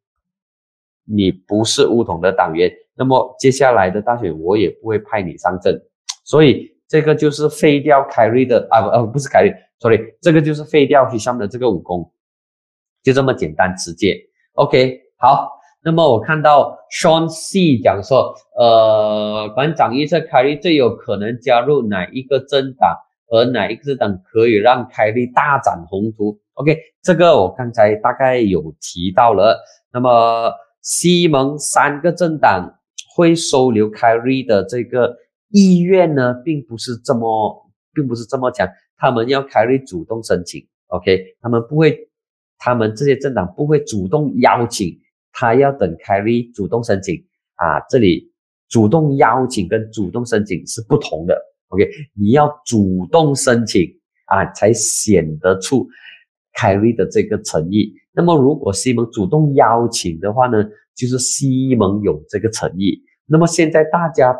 [1.09, 5.81] 你不是乌统的党员，那么接下来的大选我也不会派你上阵，
[6.25, 12.11] 所以这个就是废掉凯瑞的啊不呃不是凯瑞，sorry，这个就是废掉许尚的这个武功，
[13.01, 14.17] 就这么简单直接。
[14.55, 15.49] OK，好，
[15.87, 22.93] 那么我看到 Sean C 讲说，呃，馆长预测凯瑞最有可能加入哪一个政党，
[23.31, 29.57] 而哪一个政党可以让凯瑞大展宏图？OK，这个我刚才大概有提到了，
[29.93, 30.51] 那么。
[30.81, 32.79] 西蒙三个政党
[33.13, 35.17] 会收留凯瑞的这个
[35.49, 38.65] 意愿呢，并不是这么，并不是这么强。
[38.97, 41.35] 他们要凯瑞主动申请，OK？
[41.41, 42.07] 他们不会，
[42.57, 44.97] 他们这些政党不会主动邀请
[45.39, 47.23] 他，要等凯瑞主动申请
[47.57, 47.79] 啊。
[47.87, 48.31] 这里
[48.67, 51.87] 主动邀请跟主动申请是不同的，OK？
[52.15, 53.87] 你要主动申请
[54.25, 55.87] 啊，才显得出
[56.53, 57.93] 凯瑞的这个诚意。
[58.13, 60.63] 那么，如果西蒙主动邀请的话呢，
[60.95, 62.99] 就是西蒙有这个诚意。
[63.27, 64.35] 那么现在大家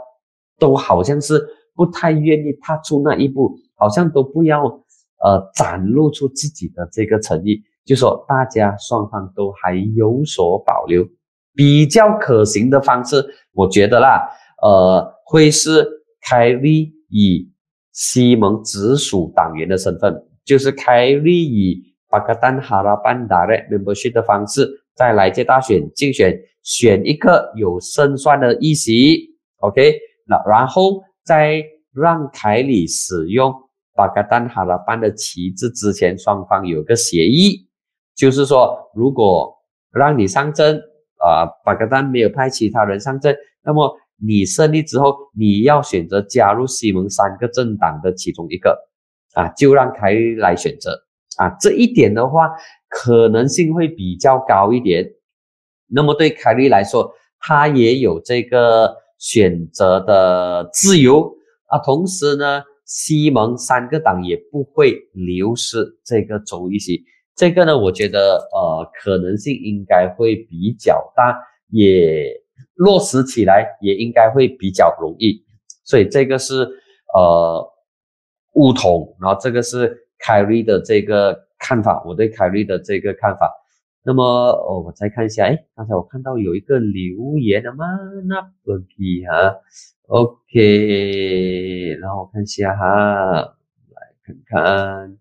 [0.57, 1.39] 都好像是
[1.75, 4.65] 不太愿意踏出那一步，好像都不要
[5.23, 11.07] 呃展露出自己的这个诚意，就说大家双方都还有所保留。
[11.55, 14.29] 比较可行的方式，我觉得啦，
[14.61, 15.87] 呃，会是
[16.21, 17.49] 凯利以
[17.93, 20.13] 西蒙直属党员的身份，
[20.45, 21.87] 就是凯利以。
[22.09, 29.93] 巴格丹哈拉班达的 membership 的方式，再来届大选竞选，选一个有胜算的议席，OK，
[30.25, 31.61] 那然后再
[31.93, 33.53] 让凯里使用
[33.93, 37.66] 巴格丹哈拉班的旗帜之前，双方有个协议，
[38.17, 39.55] 就是说，如果
[39.93, 40.81] 让你上阵，
[41.19, 48.75] 啊，巴格丹没有派其他人上阵，那么你胜利之后，你要选择加入西蒙三个政党的其中一个，
[49.35, 50.99] 啊，就让凯利来选择。
[51.37, 52.49] 啊，这一点的话，
[52.89, 55.07] 可能性会比较高一点。
[55.85, 61.31] 那么对凯利来说，他也有这个选择的自由
[61.67, 61.77] 啊。
[61.77, 67.03] 同时呢，西蒙三个党也不会流失这个州一席。
[67.37, 72.41] 这个呢，我觉得呃，可能性应该会比较大，也
[72.75, 75.45] 落实起来也应该会比较容易。
[75.85, 76.67] 所以这个是
[77.13, 77.71] 呃
[78.55, 80.03] 乌统，然后这个是。
[80.19, 83.53] 凯瑞的这个看法，我对凯瑞的这个看法。
[84.01, 87.85] 那么，哦，我再看一下，哎，刚才我看到有一个留言的吗？
[88.27, 89.55] 那不比哈
[90.07, 92.85] ，OK，然后我看一下哈，
[93.93, 95.19] 来看看，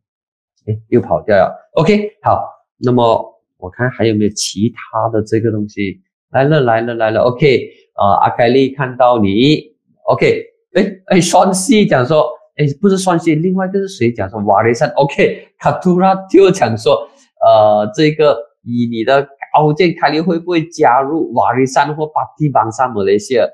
[0.67, 1.55] 哎，又跑掉了。
[1.73, 2.49] OK，好，
[2.79, 6.01] 那么我看还有没有其他的这个东西
[6.31, 7.23] 来了来了来了。
[7.23, 9.63] OK，啊，阿凯丽看到你
[10.05, 12.27] ，OK，哎哎，双 C 讲说。
[12.57, 17.07] 哎，不是双 C，，另外一个是谁讲说瓦雷山？OK，卡图拉就讲说，
[17.45, 23.47] 呃，这个以你的高见，凯利会不会加入瓦雷山或巴蒂邦萨马来西亚？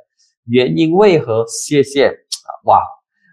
[0.46, 1.44] 原因为何？
[1.48, 2.14] 谢谢。
[2.66, 2.81] 哇，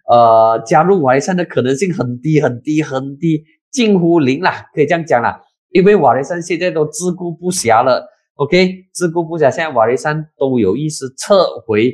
[0.10, 5.42] 呃，加入瓦雷山的可能性很低很低很低，近乎零啦，可以这样讲啦。
[5.70, 11.94] 因为瓦雷山现在都自顾不暇了，OK，自顾不暇，现在瓦雷山都有意思撤回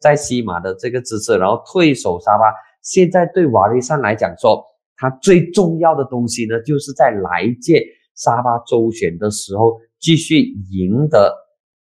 [0.00, 2.44] 在西马的这个支持，然后退守沙巴。
[2.82, 4.62] 现在对瓦雷山来讲，说
[4.96, 7.82] 他最重要的东西呢，就是在来届
[8.14, 11.34] 沙巴州选的时候继续赢得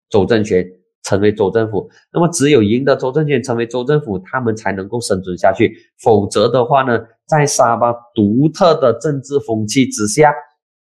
[0.09, 0.65] 州政权，
[1.03, 1.89] 成为州政府。
[2.13, 5.71] 那么，只有赢得州政权，成为州政府，他们才能够生存下去。
[6.01, 10.33] 否则的话呢，在沙巴独特的政治风气之下，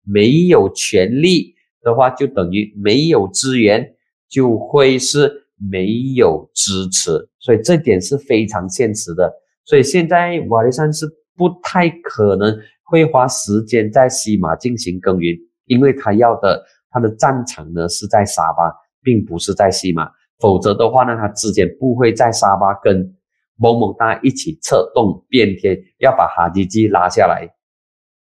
[0.06, 3.86] 没有权力的话，就等于没有资源，
[4.30, 7.12] 就会是没有支持。
[7.40, 9.32] 所以这点是非常现实的。
[9.66, 11.06] 所以现在瓦雷山是
[11.38, 18.72] 不太可能会花时间在西马进行耕耘，因为他要的他的战场呢是在沙巴，
[19.04, 23.16] 并不是在西马，否则的话呢，他之前不会在沙巴跟
[23.56, 27.48] 某某大一起策动变天，要把哈吉基拉下来。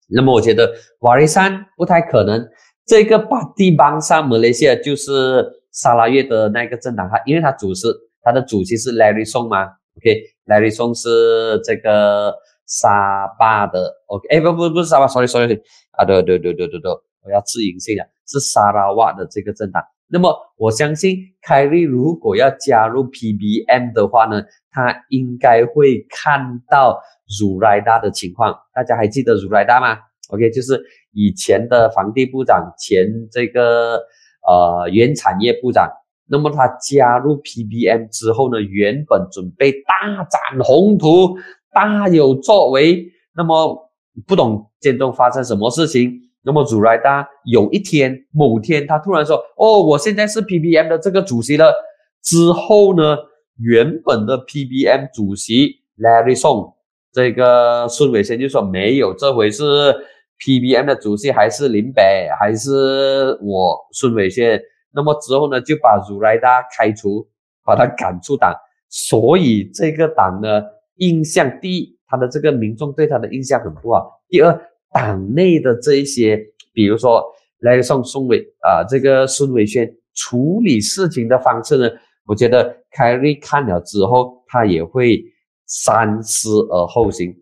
[0.09, 2.49] 那么我觉得瓦雷山不太可能，
[2.85, 7.87] 这个巴蒂邦上马来西亚就是沙拉越的那个政党，他因为他主是
[8.23, 12.35] 他的主席是 Larry Song 吗？OK，Larry Song 是这个
[12.67, 15.61] 沙巴的，OK，哎不不不是沙巴，sorry sorry，
[15.93, 16.91] 啊对对对对对对，
[17.23, 19.81] 我要自营性啊，是沙拉瓦的这个政党。
[20.13, 27.01] 那么我相信凯利如果要加入 PBM 的话呢，他应该会看到
[27.41, 28.55] 如来达的情况。
[28.75, 29.99] 大家还记得如来达吗
[30.31, 30.83] ？OK，就是
[31.13, 34.01] 以前的房地部长，前这个
[34.47, 35.89] 呃原产业部长。
[36.27, 41.39] 那么他加入 PBM 之后呢，原本准备大展宏图，
[41.73, 43.07] 大有作为。
[43.35, 43.91] 那么
[44.27, 46.30] 不懂间中发生什么事情。
[46.43, 51.71] 那么，祖莱达有一天、某天，他突然说：“哦，我现在是 PBM 的这个主席了。”
[52.25, 53.15] 之后呢，
[53.59, 56.73] 原本的 PBM 主席 Larry Song，
[57.13, 59.95] 这个孙伟先就说：“没有这回是
[60.39, 64.59] ，PBM 的主席还是林北，还是我孙伟先。”
[64.93, 67.29] 那么之后呢，就把如来达开除，
[67.67, 68.55] 把他赶出党。
[68.89, 70.63] 所以这个党呢，
[70.97, 74.59] 印象第一，他的这个民众对他的印象很不好；第二。
[74.93, 76.39] 党内的这一些，
[76.73, 77.25] 比如说
[77.61, 81.89] 来送宋伟啊，这个孙伟轩处理事情的方式呢，
[82.27, 85.23] 我觉得凯瑞看了之后，他也会
[85.67, 87.35] 三思而后行。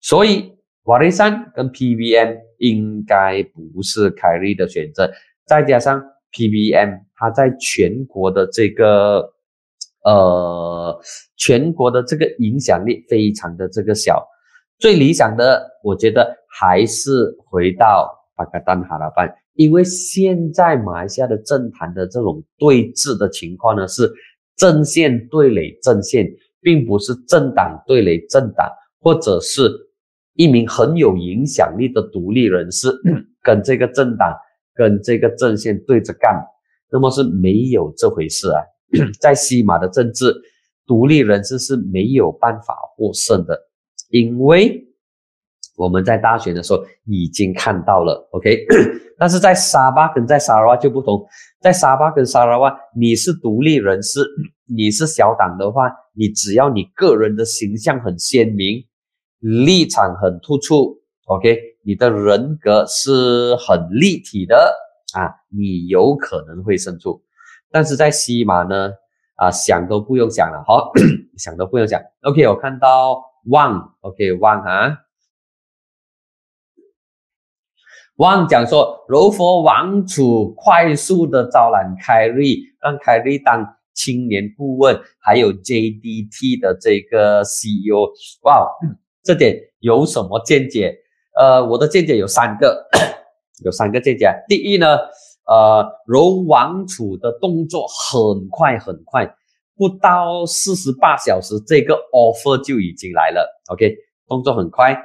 [0.00, 0.52] 所以
[0.84, 5.10] 瓦雷山跟 PBM 应该不是凯瑞的选择，
[5.46, 9.32] 再加上 PBM 它在全国的这个
[10.04, 11.00] 呃
[11.36, 14.26] 全国的这个影响力非常的这个小。
[14.84, 18.06] 最理想的，我觉得还是回到
[18.36, 24.12] 巴格丹哈拉班，因为现在马来西亚的政坛的这种对峙的情况呢，是
[24.58, 26.30] 阵线对垒阵线，
[26.60, 28.70] 并不是政党对垒政党，
[29.00, 29.72] 或者是
[30.34, 32.90] 一名很有影响力的独立人士
[33.42, 34.36] 跟这个政党
[34.74, 36.38] 跟这个阵线对着干，
[36.92, 38.60] 那么是没有这回事啊，
[39.18, 40.34] 在西马的政治，
[40.86, 43.58] 独立人士是没有办法获胜的。
[44.14, 44.80] 因为
[45.76, 48.64] 我们在大选的时候已经看到了，OK，
[49.18, 51.26] 但是在沙巴跟在沙拉瓦就不同，
[51.60, 54.20] 在沙巴跟沙拉瓦，你是独立人士，
[54.72, 58.84] 你是小党的话，你只要你个人的形象很鲜明，
[59.40, 64.72] 立场很突出，OK，你的人格是很立体的
[65.14, 67.20] 啊，你有可能会胜出。
[67.72, 68.92] 但是在西马呢，
[69.34, 70.92] 啊，想都不用想了，好，
[71.36, 73.33] 想都不用想，OK，我看到。
[73.46, 74.98] 旺，OK，旺啊！
[78.16, 88.12] 旺讲说，柔佛王储快速的招揽凯瑞，让凯瑞当青年顾问，还有 JDT 的这个 CEO。
[88.42, 88.70] 哇，
[89.24, 90.96] 这点有什么见解？
[91.36, 92.88] 呃，我的见解有三个，
[93.64, 94.32] 有三个见解。
[94.46, 94.96] 第一呢，
[95.46, 99.34] 呃，柔王储的动作很快很快。
[99.76, 103.48] 不到四十八小时，这个 offer 就已经来了。
[103.72, 103.94] OK，
[104.28, 104.96] 动作很快。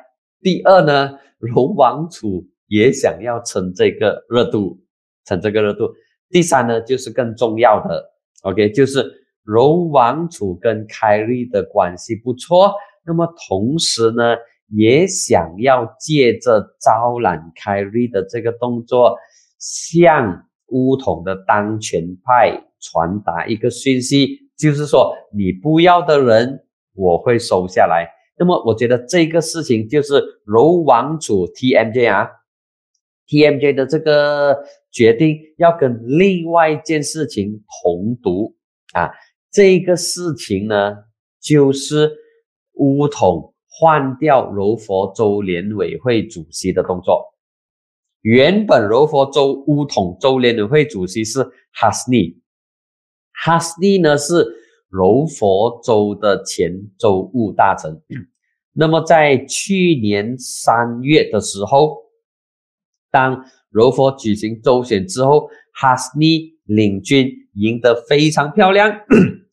[0.42, 4.80] 第二呢，龙王储也想要蹭这个热度，
[5.26, 5.92] 蹭这个热度。
[6.30, 8.06] 第三呢，就是更重要的
[8.44, 9.04] ，OK，就是
[9.44, 12.72] 龙王储跟凯瑞的关系不错，
[13.04, 14.36] 那么同时呢，
[14.68, 19.18] 也想要借着招揽凯瑞的这个动作，
[19.58, 24.49] 向乌统的当权派传达一个讯息。
[24.60, 28.10] 就是说，你不要的人，我会收下来。
[28.38, 32.30] 那么，我觉得这个事情就是柔王储 TMJ 啊
[33.28, 34.58] ，TMJ 的这个
[34.92, 38.54] 决定要跟另外一件事情同读
[38.94, 39.10] 啊。
[39.52, 40.96] 这个事情呢，
[41.42, 42.12] 就是
[42.74, 47.26] 乌统换掉柔佛州联委会主席的动作。
[48.22, 51.42] 原本柔佛州乌统州联委会主席是
[51.72, 52.39] 哈斯尼。
[53.42, 54.46] 哈斯蒂呢是
[54.90, 58.02] 柔佛州的前州务大臣，
[58.74, 61.98] 那么在去年三月的时候，
[63.12, 68.92] 当柔佛举行州选之后，哈斯尼领军赢得非常漂亮，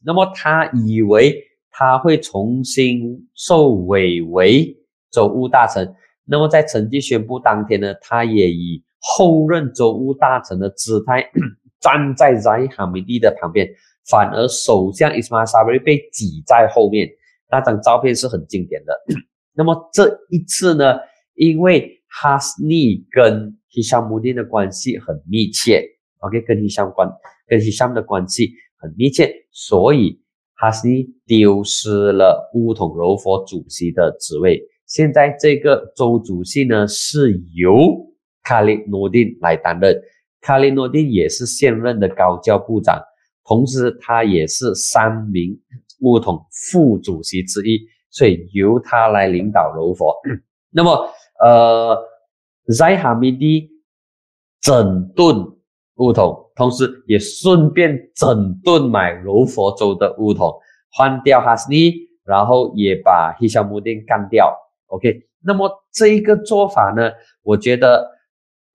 [0.04, 4.76] 那么他以为他会重新受委为
[5.12, 11.30] 州务大臣，那么在成绩宣布当天呢，他也以后任州务大臣的姿态。
[11.80, 13.68] 站在在哈米蒂的旁边，
[14.08, 17.08] 反而首相伊斯马沙维被挤在后面。
[17.50, 18.92] 那张照片是很经典的。
[19.54, 20.96] 那么这一次呢，
[21.34, 25.84] 因为哈斯尼跟 Hisham Mudin 的关系很密切
[26.18, 27.08] ，OK，跟 Hisham 关
[27.46, 30.20] 跟 Hisham 的关系很密切，所以
[30.54, 34.60] 哈斯尼丢失了乌统柔佛主席的职位。
[34.86, 37.96] 现在这个州主席呢是由
[38.42, 40.00] 卡利诺丁来担任，
[40.40, 43.00] 卡利诺丁也是现任的高教部长，
[43.44, 45.58] 同时他也是三名
[46.00, 47.80] 乌统副主席之一，
[48.10, 50.14] 所以由他来领导柔佛。
[50.70, 51.08] 那么，
[51.42, 51.96] 呃。
[52.76, 53.70] 在哈米蒂
[54.60, 55.36] 整顿
[55.98, 60.52] 乌统，同时也顺便整顿买柔佛州的乌统，
[60.90, 61.92] 换掉哈斯尼，
[62.24, 64.52] 然后也把希肖姆丁干掉。
[64.86, 67.12] OK，那么这一个做法呢，
[67.44, 68.04] 我觉得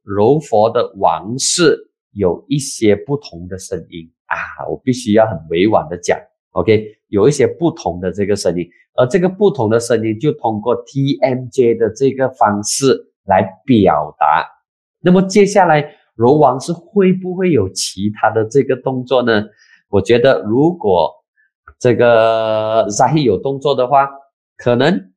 [0.04, 1.78] 柔佛的王室
[2.12, 6.20] 有一些不同的声音啊，我必须要很委婉的讲。
[6.52, 13.08] OK，有一些不同的这个声音，而这个不同的声音就通过 TMJ 的这个方式。
[13.26, 14.48] 来表达，
[15.00, 19.46] 那么接下来柔王是会不会有其他的这个动作呢？
[19.90, 21.14] 我觉得如果
[21.78, 24.10] 这个 Zai 有动作的话，
[24.58, 25.11] 可能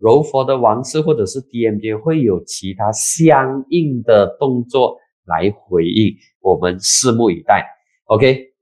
[0.00, 4.96] 柔佛的王室或者是 DMJ 会有其他相应的动作
[5.26, 7.66] 来回应，我们拭目以待。
[8.06, 8.52] OK，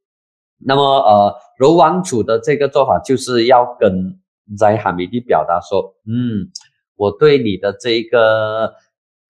[0.59, 4.19] 那么呃柔王储的这个做法就是要跟
[4.59, 6.51] 在哈米蒂表达说，嗯，
[6.97, 8.75] 我对你的这个。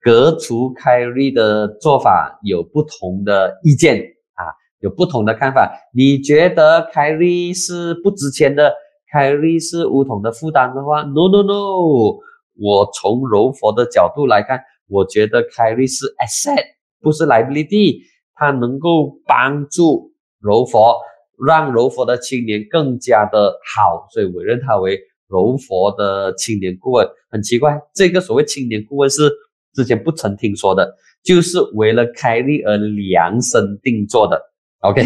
[0.01, 4.01] 革除凯瑞的做法有不同的意见
[4.35, 4.47] 啊，
[4.79, 5.77] 有不同的看法。
[5.93, 8.73] 你觉得凯瑞是不值钱的，
[9.11, 12.19] 凯瑞是乌统的负担的话，no no no。
[12.55, 16.65] 我从柔佛的角度来看，我觉得凯瑞是 asset，
[17.01, 18.01] 不是 liability。
[18.35, 20.99] 他能够帮助柔佛，
[21.47, 27.09] 让柔佛的青年更加的好，所以委任他为柔佛的青年顾问。
[27.31, 29.31] 很奇怪，这个所谓青年顾问是。
[29.75, 34.41] 之前不曾听说的，就是为了凯利而量身定做的。
[34.81, 35.03] OK，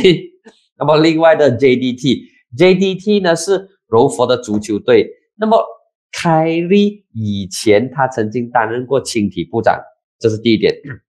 [0.78, 5.06] 那么另外的 JDT，JDT 呢是柔佛的足球队。
[5.36, 5.62] 那么
[6.10, 9.78] 凯利以前他曾经担任过青体部长，
[10.18, 10.74] 这是第一点。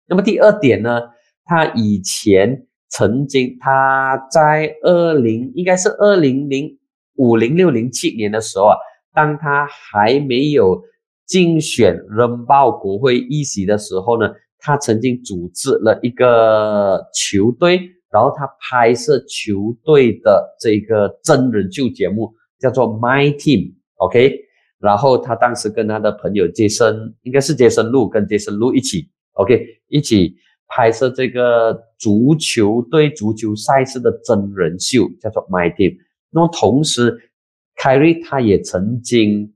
[0.07, 0.99] 那么第二点呢，
[1.45, 6.77] 他以前曾经他在二零应该是二零零
[7.15, 8.75] 五零六零七年的时候啊，
[9.13, 10.83] 当他还没有。
[11.27, 22.31] 竞选人报国会议席的时候呢，他曾经组织了一个球队，然后他拍摄球队的这个真人秀节目，
[22.65, 24.39] 叫做 My Team，OK。
[24.79, 30.35] 然后他当时跟他的朋友杰森，应该是杰森路，跟杰森路一起，OK，一起
[30.67, 35.97] 拍摄这个足球队足球赛事的真人秀，叫做 My Team。
[36.31, 37.31] 那么同时，
[37.75, 39.51] 凯瑞他也曾经。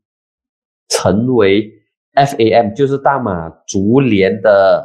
[0.92, 1.72] 成为
[2.16, 4.84] FAM 就是大马足联的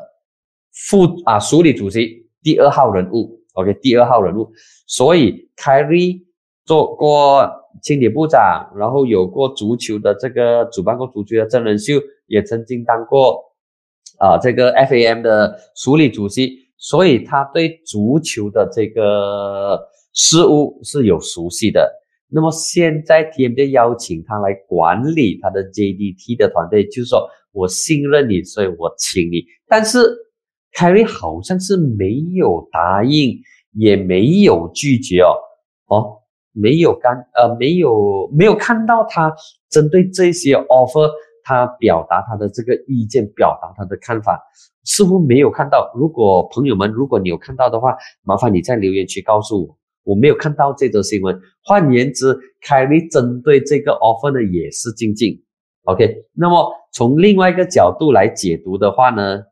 [0.70, 4.53] 副啊署理主席第二号人物，OK 第二号人物，
[4.87, 6.20] 所以凯瑞
[6.66, 7.51] 做过
[7.83, 11.95] 青体部长，然后有过足球的这个主办过足球的真人秀，
[12.27, 13.43] 也曾经当过
[14.18, 19.81] 啊这个 FAM 的署理主席，所以他对足球的这个
[20.12, 21.93] 事务是有熟悉的。
[22.29, 29.45] 那么现在 TMJ 邀请他来管理他的 JDT 的团队，就是说我信任你，所以我请你。
[29.68, 30.16] 但是
[30.72, 33.41] 凯瑞好像是没有答应，
[33.72, 35.37] 也没有拒绝哦，
[35.87, 36.16] 哦，
[36.55, 39.35] 没有干呃，没有没有看到他
[39.69, 41.11] 针对这些 offer，
[41.43, 44.41] 他表达他的这个意见，表达他的看法，
[44.85, 45.93] 似乎没有看到。
[45.95, 49.77] 如果朋友们，如果你有看到的话，麻烦你在留言区告诉我。
[50.05, 51.41] 我没有看到这则新闻。
[51.65, 55.43] 换言之，凯利针对这个 offer 呢也是静静。
[55.85, 59.43] OK，那么从另外一个角度来解读的话呢，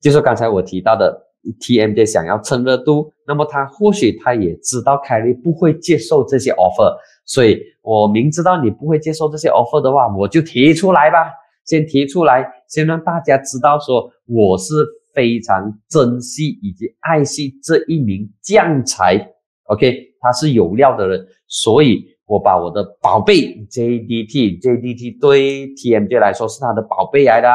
[0.00, 1.16] 就是刚才我提到的
[1.60, 11.32] TMJ 想要蹭热度，那么他或许他也知道凯利不会接受这些 offer，所以我明知道你不会接受这些 offer 的话，我就提出来吧，
[11.64, 19.16] 先提出来，先让大家知道说我是非常珍惜以及爱惜这一名将才。
[19.64, 23.34] OK，他是有料的人，所以我把我的宝贝
[23.70, 27.48] JDT，JDT 对 TMJ 来说是他的宝贝来的。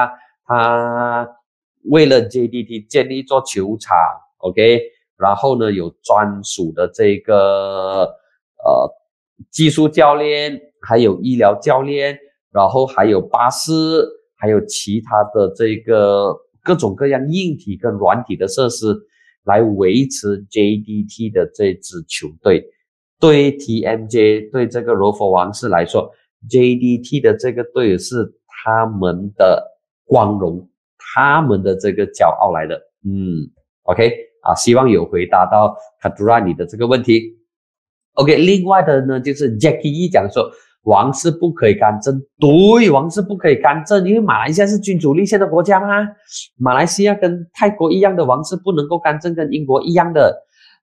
[0.48, 1.30] 他
[1.92, 3.96] 为了 JDT 建立一座球场
[4.40, 4.82] ，OK，
[5.18, 8.04] 然后呢有专属的这个
[8.64, 8.90] 呃
[9.52, 12.18] 技术教练，还有医疗教练，
[12.52, 13.72] 然后还有巴士，
[14.38, 18.96] 还有其他的这个各种各样硬体跟软体的设施。
[19.44, 22.66] 来维持 JDT 的这支球队，
[23.18, 26.12] 对 TMJ 对这个罗佛王室来说
[26.50, 29.66] ，JDT 的这个队是他们的
[30.04, 32.76] 光荣，他们的这个骄傲来的。
[33.06, 33.50] 嗯
[33.84, 34.12] ，OK
[34.48, 37.38] 啊，希望有回答到卡杜拉你的这个问题。
[38.14, 40.50] OK，另外的呢，就是 Jackie 一讲说
[40.84, 45.88] 王室不可以干政，对，王室不可以干政，因为马来西亚是君主立宪的国家嘛。
[46.58, 50.34] 马来西亚跟泰国一样的王室不能够干政，跟英国一样的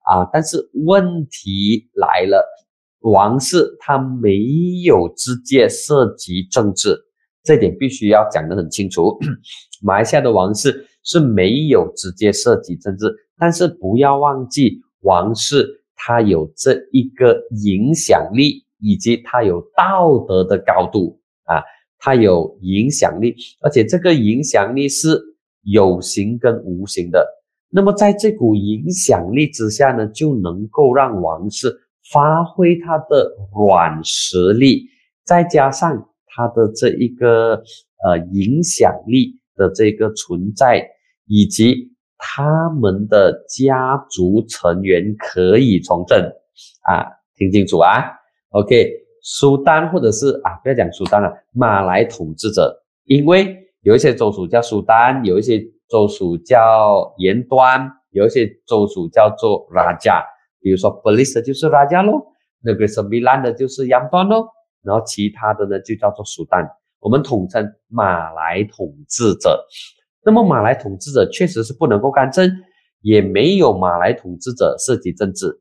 [0.05, 0.29] 啊。
[0.31, 2.47] 但是问题来了，
[3.01, 4.39] 王室他没
[4.85, 6.97] 有直接涉及政治，
[7.43, 9.19] 这点必须要讲得很清楚。
[9.83, 13.07] 马来西亚的王室是没有直接涉及政治，
[13.39, 15.81] 但是不要忘记王室。
[15.97, 21.63] 他有这一个影响力，以及他有道德的高度啊，
[21.99, 25.19] 他有影响力，而且这个影响力是
[25.63, 27.27] 有形跟无形的。
[27.71, 31.75] 那么在这股影响力之下呢，就能够让王室
[32.13, 34.89] 发挥他的软实力，
[35.25, 37.63] 再加上他的这一个
[38.05, 40.87] 呃影响力的这个存在，
[41.27, 41.94] 以及。
[42.27, 46.19] 他们的家族成员可以从政。
[46.83, 47.05] 啊，
[47.37, 48.03] 听清楚啊
[48.51, 48.91] ，OK，
[49.23, 60.25] 苏丹或者是啊，不要讲苏丹了，马来统治者，因为有一些州属叫苏丹，有一些州属叫延端，有一些州属叫做拉加，
[60.61, 62.25] 比如说 b e l i s 就是拉加咯，
[62.63, 64.49] 那个是米兰的就是延端咯，
[64.83, 66.67] 然后其他的呢就叫做苏丹，
[67.01, 69.67] 我们统称马来统治者。
[70.25, 72.51] 那么马来统治者确实是不能够干政，
[73.03, 75.61] 也没有马来统治者涉及政治，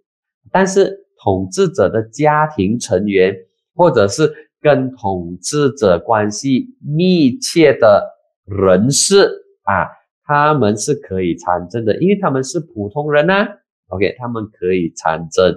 [0.51, 3.36] 但是统治者的家庭成员
[3.76, 8.09] 或者是跟统治者关系密切的
[8.45, 9.30] 人士
[9.64, 9.88] 啊，
[10.26, 13.45] 他们是可以参政的，因为他们是普通人呐。
[13.89, 15.53] OK，他们可以参政。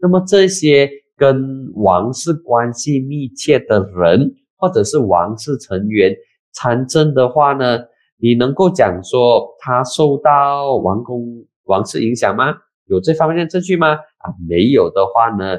[0.00, 6.14] 那么这些跟王室关系密切的人或者是王室成员
[6.52, 7.78] 参政的话呢？
[8.20, 11.24] 你能够讲说他受到王公
[11.66, 12.52] 王室影响吗？
[12.86, 13.94] 有这方面的证据吗？
[13.94, 15.56] 啊，没有的话呢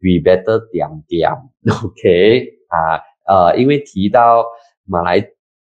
[0.00, 1.30] ，we better 点点
[1.84, 2.98] ，OK 啊，
[3.28, 4.44] 呃，因为提到
[4.84, 5.24] 马来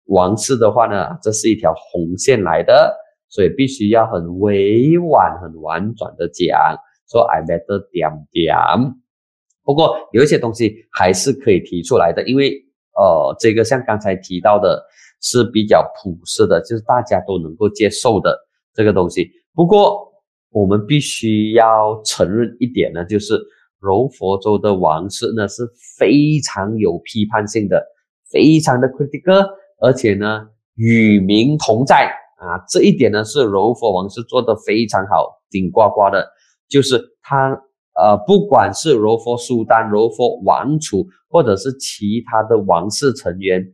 [0.05, 2.95] 王室的话呢，这是一条红线来的，
[3.29, 6.75] 所以必须要很委婉、很婉转的讲，
[7.11, 8.55] 说 I better 点点。
[9.63, 12.53] 不过有一些东西还是可以提出来的，因为
[12.97, 14.83] 呃，这个像刚才提到的。
[15.23, 18.37] 是比较普世的，就是大家都能够接受的
[18.73, 19.31] 这个东西。
[19.55, 20.11] 不过，
[20.51, 23.39] 我们必须要承认一点呢，就是
[23.79, 25.63] 柔佛州的王室呢是
[25.97, 27.81] 非常有批判性的，
[28.29, 29.47] 非常的 critical，
[29.81, 30.45] 而且呢
[30.75, 36.27] 与民同在啊，这一点呢是柔佛王室做的非常好，顶呱呱的。
[36.67, 37.49] 就是他
[37.95, 43.73] 呃，不管是柔佛苏丹、柔佛王储，或者是其他的王室成员。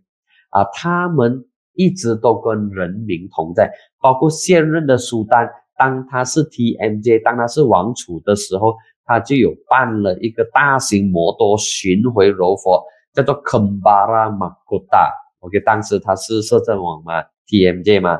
[0.50, 3.72] 啊，他们一直都跟人民同在，
[4.02, 8.76] 包括现任的苏丹，当他是 TMJ，当他是王储的时候，
[9.06, 12.84] 他就有办了一个大型摩托巡回柔佛，
[13.14, 15.12] 叫做 Kembara Makota。
[15.39, 18.20] OK，当时他是摄政王嘛，TMJ 嘛，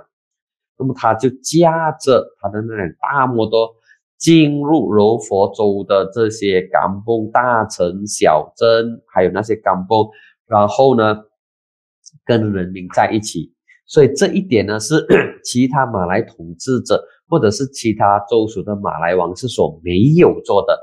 [0.78, 3.70] 那么他就驾着他的那辆大摩托
[4.18, 10.08] 进入柔佛州的这些甘崩大城小镇，还有那些甘崩，
[10.48, 11.24] 然后呢？
[12.26, 13.53] 跟人民在一起，
[13.86, 15.05] 所以这一点呢是
[15.43, 20.78] 其他马来统治者或者是其他州属的马来王室所没有做的。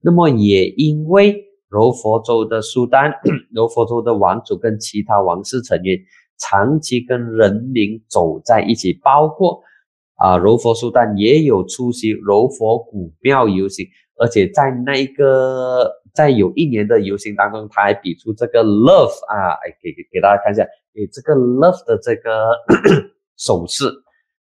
[0.00, 3.12] 那么也因为柔佛州的苏丹、
[3.54, 5.98] 柔佛州的王族跟其他王室成员
[6.38, 9.60] 长期跟人民走在一起，包括
[10.16, 13.86] 啊柔佛苏丹也有出席柔佛古庙游行，
[14.18, 16.01] 而且在那个。
[16.12, 22.50] 在有一年的游行当中，他还比出这个 love 啊，哎，给给给大家看一下，哎，这个 love 的这个
[23.38, 23.84] 手势，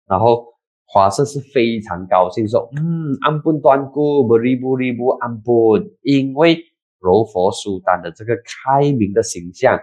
[0.08, 0.44] 然后
[0.84, 6.58] 华社是非常高兴说，嗯，安本端固，不离不离不安本，因为
[7.00, 9.78] 柔佛苏丹的这个开明的形象，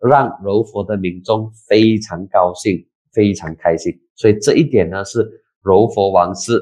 [0.00, 6.60] 让柔佛的民众非常高兴，非常开心，所以这一点呢是柔佛王室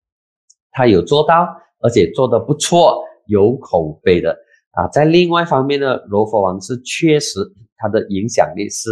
[0.72, 1.46] 他有做到，
[1.80, 3.02] 而且做得不错。
[3.26, 4.36] 有口碑的
[4.72, 7.40] 啊，在另外一方面呢，柔佛王是确实
[7.78, 8.90] 它的影响力是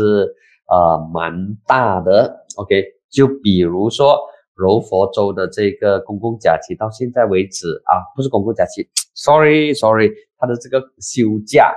[0.71, 1.33] 呃蛮
[1.67, 2.35] 大的。
[2.57, 4.19] OK，就比如说
[4.55, 11.71] 柔佛州的这个公共假期到现在为止啊，不是公共假期，sorry sorry，它的这个休假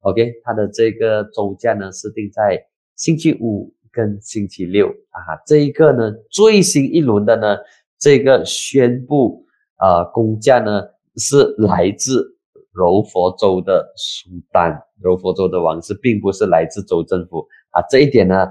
[0.00, 2.62] ，OK，它的这个周假呢是定在
[2.96, 7.56] 星期五跟星期六啊，这一个呢最新一轮的呢
[7.98, 9.46] 这个宣布
[9.78, 10.82] 呃公假呢。
[11.18, 12.24] 是来自
[12.72, 17.82] 柔佛州的苏丹，柔佛州的王室并不是来自州政府啊。
[17.90, 18.46] 这一点呢，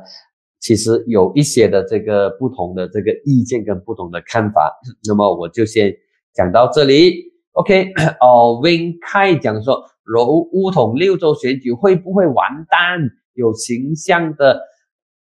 [0.59, 4.71] 其实有一些的这个不同的这个意见跟不同的看法。
[5.07, 5.93] 那么我就先
[6.33, 7.23] 讲到这里。
[7.53, 7.91] OK，
[8.21, 13.09] 哦，Win 开讲说，柔乌统六州选举会不会完蛋？
[13.33, 14.61] 有形象的，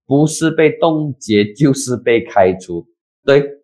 [0.06, 2.86] 不是被冻结就是被开除。
[3.24, 3.57] 对，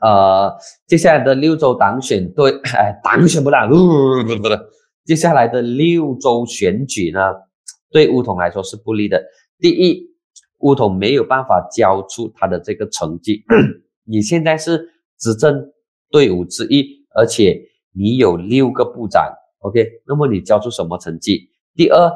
[0.00, 3.76] 呃，接下来的六周党选对， 哎，党选不了，不
[4.24, 4.48] 不不，
[5.04, 7.20] 接下来的六周选举呢，
[7.90, 9.22] 对乌统来说是不利的。
[9.58, 10.06] 第一，
[10.58, 13.42] 乌统没有办法交出他的这个成绩，
[14.04, 14.88] 你现在是
[15.18, 15.72] 执政
[16.10, 17.60] 队伍之一，而且
[17.92, 21.50] 你有六个部长，OK，那么你交出什么成绩？
[21.74, 22.10] 第二。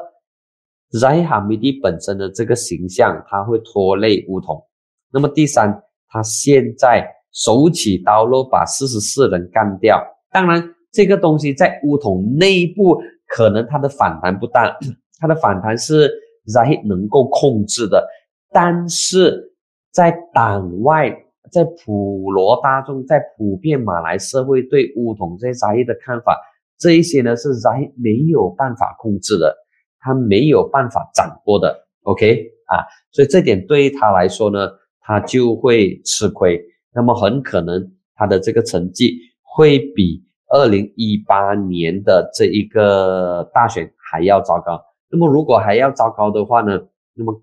[1.01, 4.63] 在哈米蒂本身的这个形象，他会拖累乌统。
[5.11, 10.03] 那么第三，他现在手起刀落把四十四人干掉。
[10.31, 14.77] 当然，这个东西在乌统内部可能它的反弹不大，
[15.19, 16.13] 它的反弹是
[16.53, 18.07] 在能够控制的。
[18.51, 19.53] 但是
[19.91, 21.11] 在党外，
[21.51, 26.39] 在普罗大众，在普遍马来社会对乌统这些在的看法，
[26.79, 29.57] 这一些呢是在没有办法控制的。
[30.05, 34.69] 他没有办法掌握的，OK 啊，所以这点对于他来说呢，
[35.01, 36.61] 他就会吃亏。
[36.95, 44.83] 那么很可能他的这个成绩会比二零一八年的这一个大选还要糟糕。
[45.11, 46.79] 那么如果还要糟糕的话呢，
[47.15, 47.43] 那么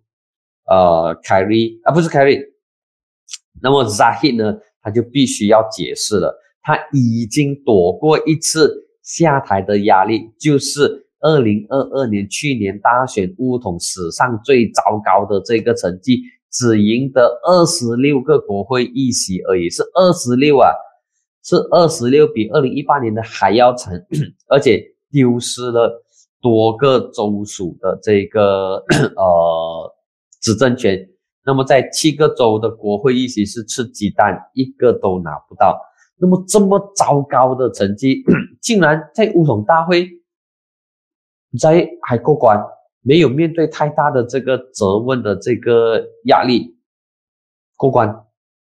[0.66, 2.40] 呃，凯瑞啊，不是凯瑞，
[3.62, 6.38] 那么 Zahid 呢，他就必须要解释了。
[6.62, 11.06] 他已经躲过一次下台的压力，就是。
[11.22, 16.22] 二零二二年去年大选，乌统史上最糟糕的这个成绩，
[16.52, 20.72] 只赢得二十六个国会议席而已，是二十六啊，
[21.44, 23.94] 是二十六，比二零一八年的还要惨，
[24.50, 26.04] 而且丢失了
[26.42, 28.84] 多个州属的这个
[29.16, 29.96] 呃
[30.42, 31.08] 执政权。
[31.46, 35.80] 那么在七个州的国会议席是吃鸡蛋，一个都拿不到。
[36.18, 38.24] 那么这么糟糕的成绩，
[38.62, 40.10] 竟然在乌统大会。
[41.60, 42.64] 在还过关，
[43.10, 46.78] 没有面对太大的这个责问的这个压力
[47.76, 48.08] 过关。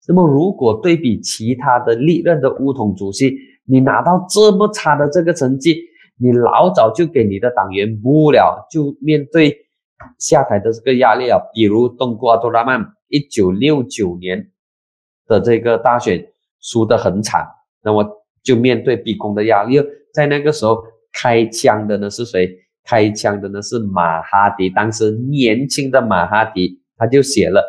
[0.09, 3.36] 那么，如果对比其他的历任的乌统主席，
[3.66, 5.76] 你拿到这么差的这个成绩，
[6.16, 9.55] 你老早就给你的党员不了，就面对
[10.18, 11.38] 下台的这个压力啊。
[11.53, 14.51] 比如东姑阿多拉曼一九六九年
[15.26, 16.32] 的这个大选
[16.62, 17.47] 输得很惨，
[17.82, 18.03] 那么
[18.43, 19.76] 就面对逼宫的压力。
[20.14, 20.82] 在那个时候
[21.12, 22.57] 开枪的呢是谁？
[22.85, 27.62] 开枪的呢是马哈迪，当时年轻的马哈迪，他就写了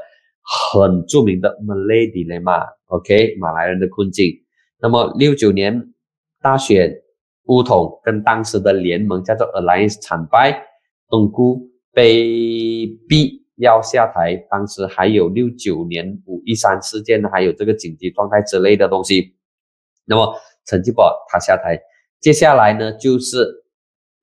[0.73, 4.33] 很著名的《Malay Dilemma》，OK，马来人的困境。
[4.79, 5.93] 那么六九年
[6.41, 6.91] 大选，
[7.45, 10.65] 乌统跟当时的联盟叫做 Alliance 惨败，
[11.09, 14.35] 东姑被逼要下台。
[14.49, 19.35] 当时还有六九年五一三事件，还有这个紧急状态之类的东西。
[20.05, 20.35] 那么
[20.65, 21.79] 成绩不好，他下台。
[22.19, 23.45] 接下来呢就是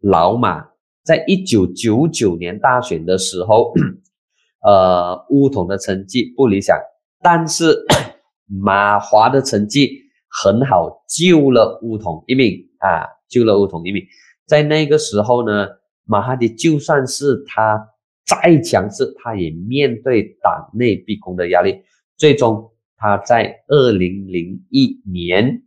[0.00, 0.66] 老马。
[1.08, 3.72] 在一九九九年大选的时候，
[4.62, 6.76] 呃，乌统的成绩不理想，
[7.22, 7.82] 但是
[8.44, 14.04] 马华的成绩很好，救了乌统一命啊，救了乌统一命。
[14.44, 15.68] 在那个时候呢，
[16.04, 17.88] 马哈迪就算是他
[18.26, 21.84] 再强势，他也面对党内逼宫的压力，
[22.18, 25.62] 最终他在二零零一年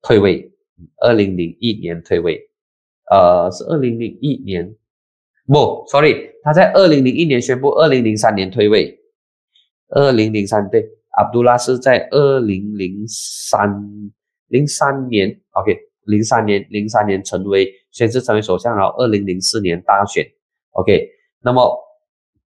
[0.00, 0.52] 退位，
[1.00, 2.51] 二零零一年退位。
[3.10, 4.74] 呃，是二零零一年，
[5.46, 8.98] 不，sorry，他在二零零一年宣布，二零零三年退位，
[9.88, 10.88] 二零零三对，
[11.18, 13.68] 阿卜杜拉是在二零零三
[14.48, 15.76] 零三年，OK，
[16.06, 20.24] 零三年零三年成为宣誓成为首相，然后二零零四年大选
[20.70, 21.10] ，OK，
[21.42, 21.78] 那么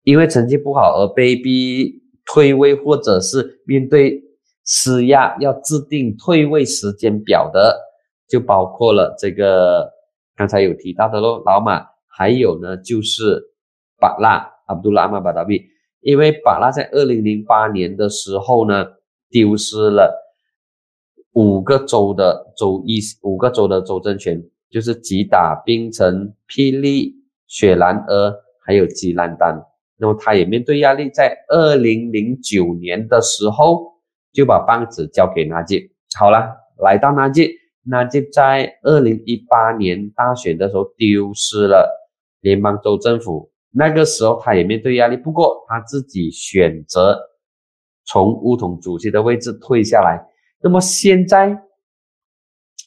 [0.04, 4.22] 因为成绩不好而被逼退位，或者是面对
[4.66, 7.80] 施压要制定退位时间表的，
[8.28, 9.98] 就包括了这个。
[10.40, 13.52] 刚才有提到的喽，老马，还有呢，就是
[14.00, 15.66] 巴拉阿卜杜拉马巴达比，
[16.00, 18.86] 因为巴拉在二零零八年的时候呢，
[19.30, 20.18] 丢失了
[21.34, 27.16] 五个州的州一，五个州的州政权，就是吉打、槟城、霹雳、
[27.46, 28.34] 雪兰莪，
[28.66, 29.62] 还有吉兰丹。
[29.98, 33.92] 那么他也面对压力，在二零零九年的时候
[34.32, 35.92] 就把棒子交给纳吉。
[36.18, 37.52] 好了，来到纳吉。
[37.90, 41.90] 那就在二零一八年大选的时候丢失了
[42.42, 47.20] 联邦州政府，那个时候他也面对压力，不过他自己选择
[48.06, 50.24] 从乌统主席的位置退下来。
[50.62, 51.62] 那么现在，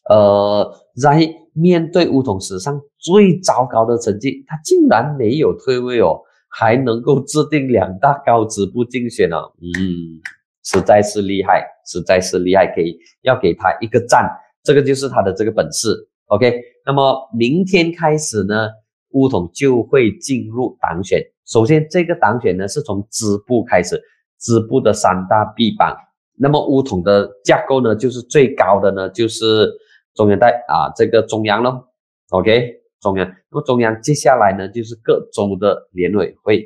[0.09, 10.21] 呃，在面对乌统史上最糟糕的成绩，他竟然没有退位哦，还能够制定两大高职不竞选呢，嗯，
[10.65, 14.29] 实在是厉害，实在是厉害，可以要给他一个赞，
[14.63, 16.09] 这个就是他的这个本事。
[16.27, 16.55] OK，
[16.87, 18.69] 那么明天开始呢，
[19.11, 21.21] 乌统就会进入党选。
[21.45, 24.01] 首先，这个党选呢是从支部开始，
[24.39, 25.97] 支部的三大臂膀。
[26.35, 29.71] 那么乌统的架构呢，就是最高的呢就是
[30.15, 31.89] 中央代啊，这个中央咯。
[32.31, 33.27] OK，中央。
[33.51, 36.65] 那么中央接下来呢就是各州的联委会。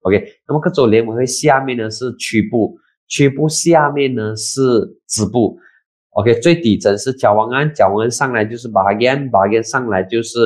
[0.00, 2.76] OK，那么各州联委会下面呢是区部，
[3.06, 4.60] 区部下面呢是
[5.06, 5.58] 支部。
[6.16, 10.40] OK，最底层是交王案，交王案上来就是把 a g a n b a g a n 上来就是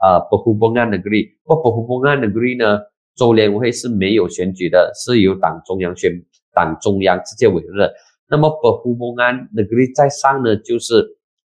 [0.00, 2.78] 呃不互邦案的 agree，不不互邦案的 agree 呢，
[3.16, 6.12] 州联委会是没有选举的，是由党中央选，
[6.54, 7.90] 党中央直接委任。
[8.30, 11.04] 那么不互邦案的 agree 在上呢，就是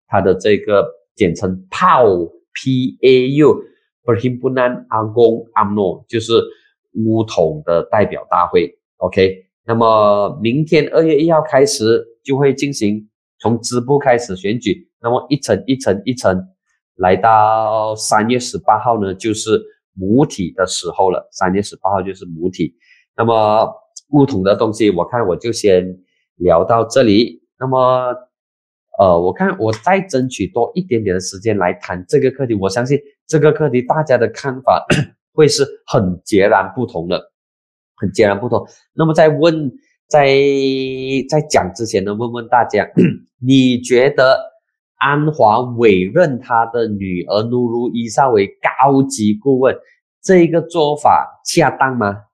[0.09, 3.63] 它的这个简称 PAU P A U
[4.05, 6.33] Perhimpunan Agong UMNO，就是
[6.95, 8.77] 乌统的代表大会。
[8.97, 13.09] OK，那么明天二月一号开始就会进行。
[13.41, 16.45] 从支部开始选举，那么一层一层一层，
[16.97, 19.63] 来到三月十八号呢，就是
[19.95, 21.29] 母体的时候了。
[21.31, 22.75] 三月十八号就是母体。
[23.17, 23.73] 那么
[24.09, 25.85] 不同的东西，我看我就先
[26.37, 27.41] 聊到这里。
[27.61, 28.13] 那么，
[28.99, 32.55] 呃，我看我再争取多一点点的时间来谈这个课题。
[32.55, 34.85] 我相信这个课题大家的看法
[35.33, 37.31] 会是很截然不同的，
[37.95, 38.67] 很截然不同。
[38.95, 39.73] 那么再问。
[40.09, 40.27] 在
[41.29, 42.89] 在讲之前呢，问问大家，
[43.41, 44.39] 你觉得
[44.97, 49.77] 安华委任他的女儿努鲁伊莎为高级顾问，
[50.23, 52.25] 这一个做法恰当吗？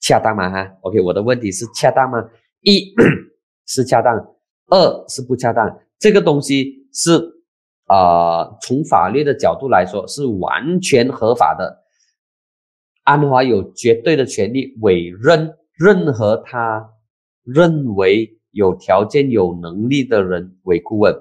[0.00, 0.50] 恰当吗？
[0.50, 2.18] 哈，OK，我的问题是恰当吗？
[2.62, 2.92] 一
[3.66, 4.16] 是恰当，
[4.68, 5.78] 二是不恰当。
[5.98, 7.12] 这个东西是
[7.86, 11.84] 啊，从法律的角度来说是完全合法的。
[13.04, 16.90] 安华有绝对的权利委任任何他。
[17.52, 21.14] 认为有条件、有能力的人为顾问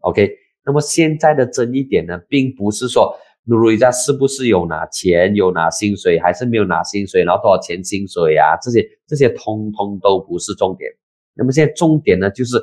[0.00, 0.30] ，OK。
[0.64, 8.56] 那么现在的争议点呢，并不是说努鲁伊扎是不是有拿钱、有拿薪水，还是没有拿薪水，然后多少钱薪水啊？
[8.60, 10.90] 这些这些通通都不是重点。
[11.34, 12.60] 那么现在重点呢，就是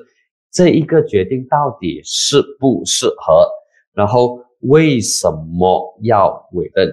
[0.52, 3.48] 这一个决定到底适不适合，
[3.94, 6.90] 然后为什么要委任？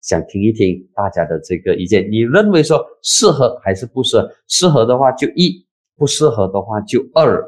[0.00, 2.10] 想听一听大家的这个意见。
[2.10, 4.30] 你认为说适合还是不适合？
[4.48, 5.63] 适合的话就一。
[5.96, 7.44] 不适合的话就二，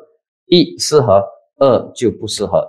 [0.46, 1.24] 一适合，
[1.58, 2.64] 二就不适合。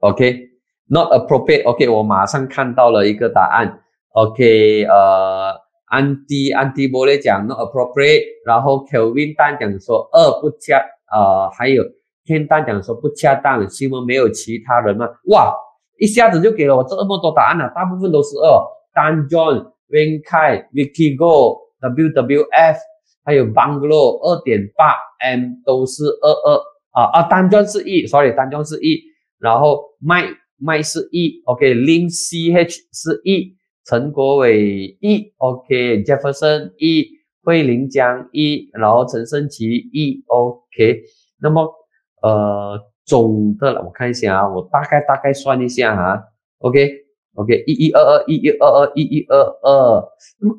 [0.00, 1.64] OK，not appropriate。
[1.66, 3.80] OK，我马上看到了一个答案。
[4.12, 5.54] OK，呃，
[5.86, 10.78] 安迪安迪伯雷讲 not appropriate，然后 Kelvin 蛋讲说二不恰，
[11.12, 11.84] 呃，还有
[12.24, 13.68] 天蛋讲说不恰当。
[13.68, 15.08] 新闻没有其他人吗？
[15.28, 15.54] 哇，
[15.98, 18.60] 一下子就给了我这么多答案了，大部分都是二。
[18.92, 22.89] Dan John、Wen Kai、Vicky Go、WWF。
[23.24, 26.56] 还有 Bungalow 二点八 M 都是二二
[26.92, 29.02] 啊啊单装是一，sorry 单装是一，
[29.38, 30.24] 然后麦
[30.56, 33.54] 麦是一，OK，Lin CH 是一，
[33.84, 37.06] 陈国伟一，OK，Jefferson 一，
[37.44, 41.02] 惠林江一，然后陈胜奇一，OK，
[41.40, 41.70] 那么
[42.22, 46.22] 呃总的我看一下啊，我大概大概算一下哈
[46.58, 46.90] ，OK
[47.34, 50.08] OK 一一二二一一二二一一二二，
[50.40, 50.58] 那么。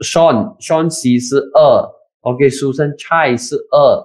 [0.00, 1.88] Sean Sean C 是二
[2.20, 4.04] ，OK，Susan Chai 是二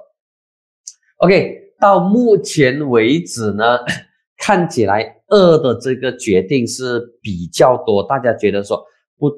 [1.18, 3.80] ，OK，到目前为止呢，
[4.38, 8.82] 看起来二的这个决定是比较多，大家觉得说
[9.18, 9.30] 不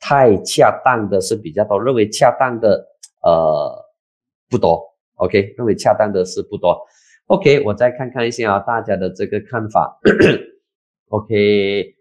[0.00, 2.86] 太恰当的是比较多，认为恰当的
[3.22, 3.84] 呃
[4.48, 4.82] 不多
[5.16, 6.78] ，OK，认为恰当的是不多
[7.26, 9.98] ，OK，我再看看一下啊，大家的这个看法，
[11.10, 11.97] OK。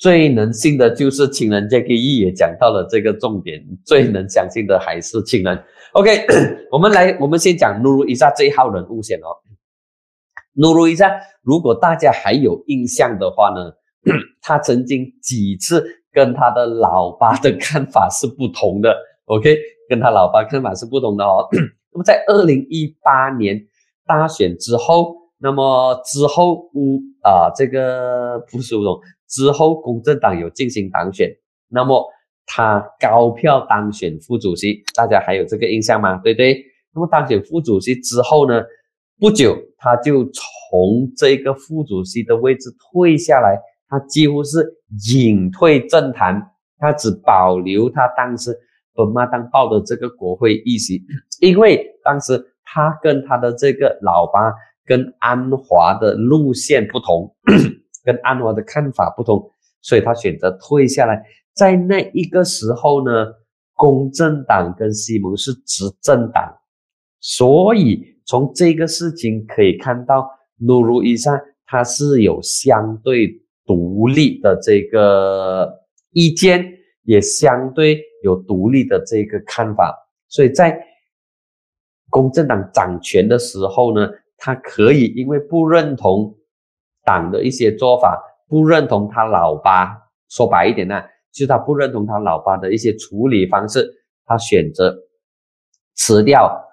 [0.00, 3.62] 最能信的就是情人节，可以也讲到了这个重点。
[3.84, 5.62] 最能相信的还是情人。
[5.92, 6.24] OK，
[6.72, 9.28] 我们来，我们先讲努鲁伊莎这一号人物先哦。
[10.54, 13.72] 努鲁伊莎，如果大家还有印象的话呢，
[14.40, 18.96] 他曾经几次跟他的老爸的看法是不同的。
[19.26, 19.54] OK，
[19.86, 21.46] 跟他老爸看法是不同的哦。
[21.92, 23.60] 那么在二零一八年
[24.06, 28.98] 大选之后，那么之后乌啊，这个不是乌总。
[29.30, 31.30] 之后，公正党有进行党选，
[31.68, 32.04] 那么
[32.46, 36.16] 他高票当选副主席，大家还有这个印象吗？
[36.22, 36.64] 对不对？
[36.92, 38.60] 那么当选副主席之后呢，
[39.20, 43.56] 不久他就从这个副主席的位置退下来，
[43.88, 44.68] 他几乎是
[45.14, 46.42] 隐退政坛，
[46.78, 48.52] 他只保留他当时
[48.94, 51.00] 本马当报的这个国会议席，
[51.40, 54.52] 因为当时他跟他的这个老爸
[54.84, 57.32] 跟安华的路线不同。
[58.04, 61.22] 跟安华的看法不同，所以他选择退下来。
[61.54, 63.26] 在那一个时候呢，
[63.74, 66.54] 公正党跟西蒙是执政党，
[67.20, 75.70] 所以从这个事情可以看到，努鲁伊萨他是有相对独立的这个
[76.12, 76.64] 意见，
[77.02, 79.94] 也相对有独立的这个看法，
[80.28, 80.80] 所以在
[82.08, 86.34] 公正党掌权的时候呢，他可以因为不认同
[87.10, 89.96] 党的一些做法，不认同他老爸，
[90.28, 91.02] 说白一点呢。
[91.32, 93.88] 就是他不认同他老爸的一些处理方式，
[94.26, 94.96] 他选择
[95.94, 96.64] 辞掉、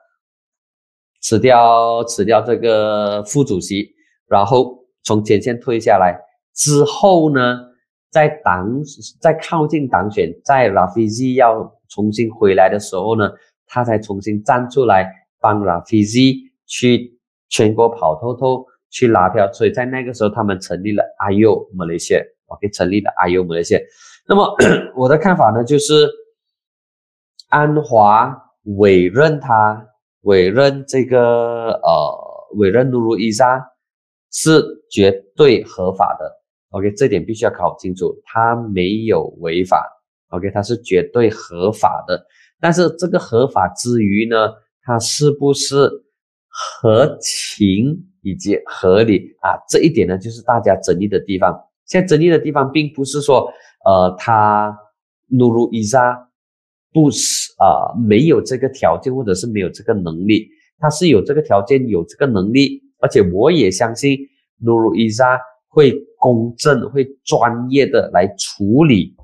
[1.21, 3.91] 辞掉、辞掉这个副主席，
[4.27, 6.19] 然后从前线退下来
[6.55, 7.57] 之后呢，
[8.11, 8.67] 在党
[9.21, 13.29] 在靠近党选，在拉菲兹要重新回来的时候呢，
[13.67, 15.07] 他才重新站出来
[15.39, 16.17] 帮拉菲兹
[16.65, 23.79] 去全国跑透透去拉票，所以在那个时候，他们成立了阿尤马来西亚，OK，成立了阿尤马来西亚。
[24.27, 24.55] 那么
[24.95, 26.09] 我的看法呢，就是
[27.49, 28.35] 安华
[28.77, 29.87] 委任他
[30.21, 33.65] 委任这个呃委任努鲁伊莎
[34.31, 34.61] 是
[34.91, 36.29] 绝对合法的
[36.71, 39.85] ，OK，这点必须要搞清楚，他没有违法
[40.29, 42.25] ，OK，他是绝对合法的。
[42.59, 45.89] 但是这个合法之余呢，他是不是
[46.49, 49.57] 合情以及合理啊？
[49.69, 51.57] 这一点呢，就是大家争议的地方。
[51.85, 53.51] 现在争议的地方并不是说。
[53.85, 54.77] 呃，他
[55.27, 56.29] 努鲁伊扎
[56.91, 64.19] 不是啊，没有这个条件，或者是没有这个能力，他是有这个条件，有这个能力，而且我也相信
[64.59, 65.39] 努鲁伊扎
[65.69, 69.15] 会公正、会专业的来处理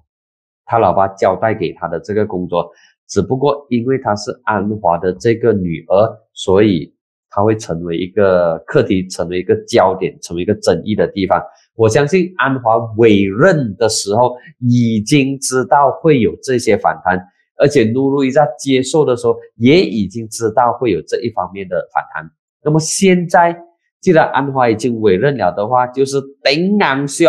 [0.63, 2.71] 他老爸交代给他的这个工作。
[3.09, 6.92] 只不过因为他是安华的这个女儿，所以
[7.35, 11.41] 他会成为一个课题，成为一个焦点，成为一个争议的地方。
[11.75, 17.19] 我相信安华委任的时候已经知道会有这些反弹，
[17.57, 22.29] 而且努鲁伊在接受的时候也已经知道会有这一方面的反弹。
[22.63, 23.57] 那么现在
[23.99, 27.27] 既然安华已经委任了的话，就是顶昂兄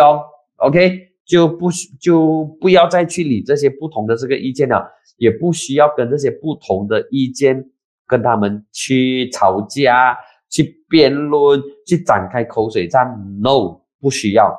[0.57, 4.87] ，OK，就不需就不要再去理这些不同的这个意见了，
[5.17, 7.71] 也不需要跟这些不同的意见
[8.07, 10.17] 跟他们去吵架、
[10.49, 13.07] 去辩论、去展开口水战
[13.41, 13.81] ，No。
[14.01, 14.55] 不需要。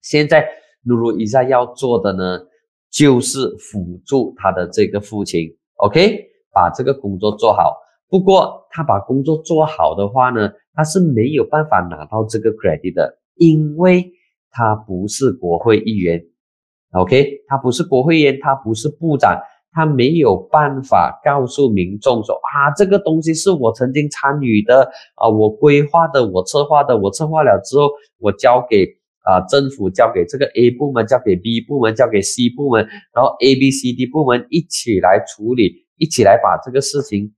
[0.00, 0.48] 现在
[0.84, 2.40] 努鲁伊萨要做的呢，
[2.90, 7.76] 就是辅助他的这个父亲，OK，把这个工作做好。
[8.08, 14.10] 不过他把工作做好的话呢，他是没有办法拿到这个 credit 的，因为
[14.50, 16.24] 他不是国会议员
[16.92, 19.38] ，OK，他不是国会议员，他不是部长。
[19.72, 28.86] 他没有办法告诉民众说啊，这个东西是我曾经参与的啊，我规划的，我策划的，我策划了之后，我交给
[29.24, 37.32] 啊政府，交给这个 A 部门，交给 B 部门，交给 C 部门，然后 A、B、C、D 部门一起来处理，一起来把这个事情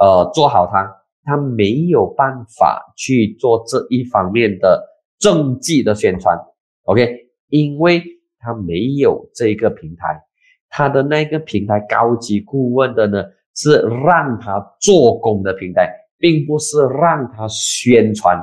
[0.00, 0.94] 呃做好它。
[1.24, 4.82] 他没有办法去做这一方面的
[5.18, 6.38] 政绩的宣传
[6.84, 7.06] ，OK，
[7.50, 8.02] 因为
[8.38, 10.22] 他没有这个平台。
[10.70, 18.36] 他的那个平台高级顾问的呢，是让他做工的平台，并不是让他宣传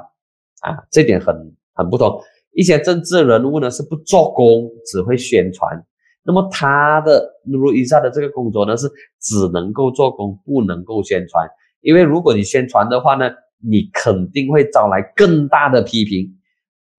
[0.61, 1.35] 啊，这点很
[1.73, 2.19] 很不同。
[2.51, 5.81] 一些政治人物呢是不做工，只会宣传。
[6.23, 8.87] 那么他的如以下的这个工作呢是
[9.21, 11.47] 只能够做工，不能够宣传。
[11.81, 13.29] 因为如果你宣传的话呢，
[13.63, 16.27] 你肯定会招来更大的批评。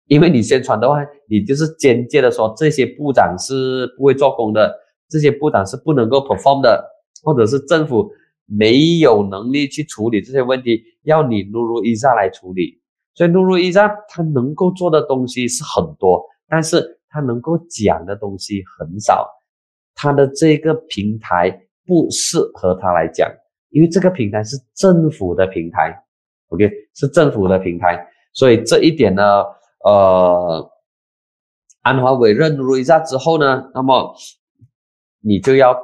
[0.07, 4.73] 因为你宣传的话，你就是间接的说这些部长是不会做工的。
[5.09, 6.85] 这些部长是不能够 perform 的，
[7.23, 8.11] 或者是政府
[8.45, 12.81] 没有能力去处理这些问题，要你努鲁伊萨来处理。
[13.15, 19.29] 所以努鲁伊萨他能够做的东西是很多，但是他能够讲的东西很少。
[19.95, 21.51] 他的这个平台
[21.87, 23.31] 不适合他来讲，
[23.71, 25.97] 因为这个平台是政府的平台
[26.49, 28.07] ，OK，是政府的平台。
[28.33, 29.23] 所以这一点呢，
[29.85, 30.71] 呃，
[31.83, 34.15] 安华委任努鲁伊萨之后呢，那么。
[35.21, 35.77] 你就要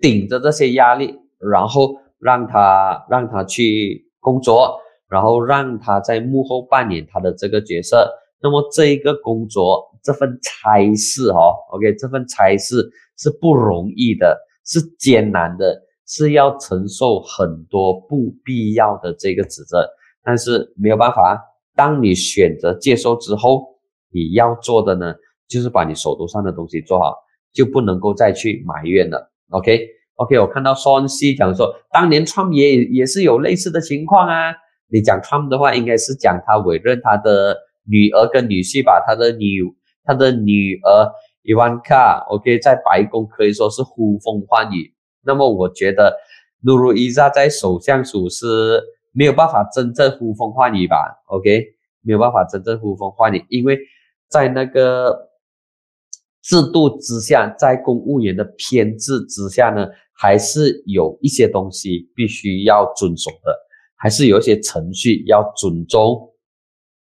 [0.00, 4.78] 顶着这些压力，然后让他让他去工作，
[5.08, 8.10] 然后让他在幕后扮演他的这个角色。
[8.42, 19.86] 那么这一个工作，这份差事哦，OK，这份差事是不容易的，是艰难的，是要承受很多不必要的这个指责。
[20.22, 21.38] 但是没有办法，
[21.74, 23.78] 当你选择接受之后，
[24.10, 25.14] 你要做的呢，
[25.46, 27.14] 就是把你手头上的东西做好。
[27.52, 29.30] 就不能够再去埋怨了。
[29.50, 34.54] OK，OK，我看到双 C 讲说，当年 Trump 也也是有类似的情况啊。
[34.92, 39.62] 你讲 Trump 的话，应该是讲他委任他的女儿跟女婿吧，他的女
[40.04, 41.12] 他的女儿
[41.44, 44.92] Ivanka，OK，在白宫可以说是呼风唤雨。
[45.24, 46.16] 那么我觉得
[46.62, 48.82] 努鲁伊扎在首相署是
[49.12, 51.66] 没有办法真正呼风唤雨吧？OK，
[52.02, 53.78] 没有办法真正呼风唤雨，因为
[54.28, 55.29] 在那个
[56.42, 63.54] 制度之下，在公务员的偏制之下呢，还是有一些东西必须要遵守的，
[63.96, 66.32] 还是有一些程序要尊重，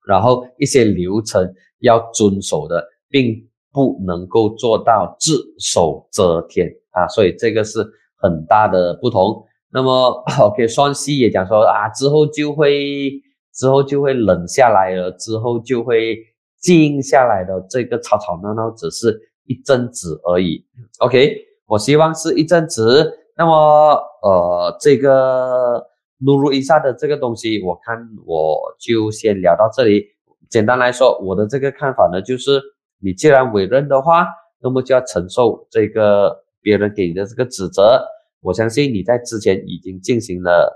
[0.08, 7.80] 然后一些流程要遵守的，并不能够做到只手遮天啊，所以这个是
[8.18, 9.46] 很大的不同。
[9.74, 13.12] 那么，OK，双溪也讲说啊，之后就会
[13.54, 16.18] 之后就会冷下来了，之后就会
[16.62, 17.60] 静下来的。
[17.70, 20.66] 这个吵吵闹闹只是一阵子而已。
[21.00, 21.36] OK，
[21.66, 23.18] 我希望是一阵子。
[23.36, 25.84] 那么，呃，这个
[26.20, 30.06] 努鲁伊萨的这个东西，我看我就先聊到这里。
[30.50, 32.62] 简单来说，我的这个看法呢，就是
[33.00, 34.28] 你既然委任的话，
[34.62, 38.04] 那么就要承受这个别人给你的这个指责。
[38.42, 40.72] 我相信你在之前已经进行了，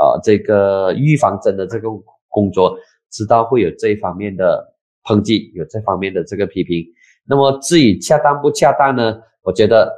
[0.00, 1.88] 呃，这个预防针的这个
[2.28, 2.76] 工作，
[3.10, 4.74] 知道会有这一方面的
[5.08, 6.84] 抨击，有这方面的这个批评。
[7.26, 9.18] 那么至于恰当不恰当呢？
[9.42, 9.90] 我觉得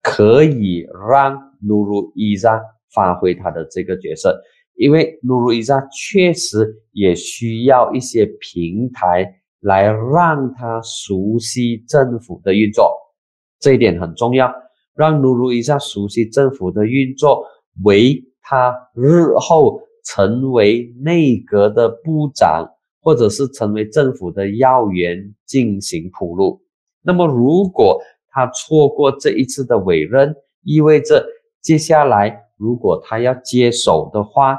[0.00, 2.62] 可以让努鲁伊扎
[2.94, 4.40] 发挥他的这个角色，
[4.76, 9.26] 因为努鲁伊扎确实也需要一些平台
[9.58, 12.96] 来让他熟悉政府的运作，
[13.58, 14.54] 这一点很重要。
[14.94, 17.44] 让努鲁伊萨熟悉政府的运作，
[17.82, 22.66] 为他日后成为内阁的部长，
[23.06, 26.60] 或者是成为政府的要员进行铺路。
[27.02, 30.34] 那么，如果他错过这一次的委任，
[30.64, 31.24] 意味着
[31.62, 34.58] 接下来如果他要接手的话，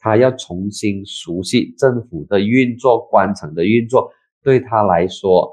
[0.00, 4.10] 他要重新熟悉政府的运作、官场的运作，
[4.42, 5.48] 对他来说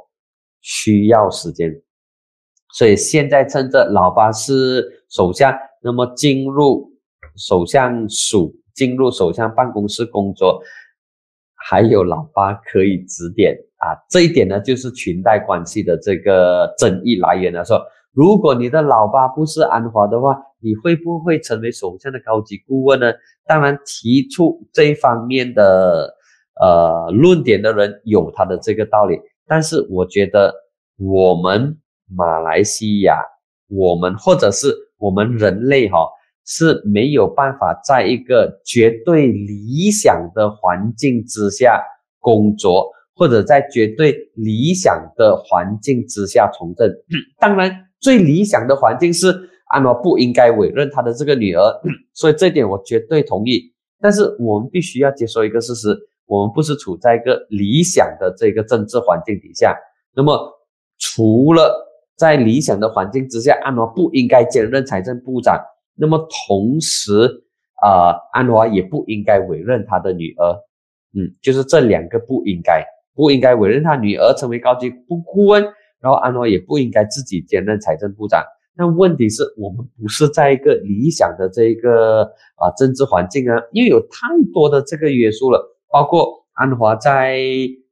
[0.61, 1.71] 需要时间。
[2.73, 6.91] 所以现在趁着老八是首相，那么进入
[7.37, 10.59] 首相署，进入首相办公室工作，
[11.63, 13.93] 还有老八可以指点啊。
[14.09, 17.63] 这一点呢，就是裙带关系的这个争议来源了。
[17.63, 17.81] 说
[18.13, 23.11] 如果你的老八不是安华的话，你会不会成为首相的高级顾问呢？
[23.45, 26.13] 当然，提出这一方面的
[26.61, 30.53] 呃论点的人有他的这个道理，但是我觉得
[30.97, 31.77] 我们。
[32.13, 33.23] 马来西亚，
[33.69, 36.09] 我们或者是我们人类哈
[36.45, 41.81] 是没有办法在一个绝对理想的环境之下
[42.19, 46.89] 工作，或者在绝对理想的环境之下从政。
[47.39, 51.61] 当然，最理想的环境是安华不应该委任他的这个女儿，
[52.13, 53.71] 所以这点我绝对同意。
[53.99, 59.77] 但是我们必须要接受一个事实：我们不是处在一个理想的这个政治环境底下。
[60.15, 60.37] 那么，
[60.97, 61.87] 除了
[62.17, 65.57] 在理想的环境之下，安华不应该兼任财政部长。
[65.95, 66.17] 那么
[66.47, 67.43] 同时，
[67.81, 70.55] 啊，安华也不应该委任他的女儿。
[71.13, 75.63] 嗯，就是这两个不应该，不应该委任他女儿成为高级部顾问。
[75.99, 78.43] 然后安华也不应该自己兼任财政部长。
[78.75, 82.23] 那问题是我们不是在一个理想的这一个
[82.55, 85.61] 啊政治环境啊，因为有太多的这个约束了，
[85.91, 87.37] 包括安华在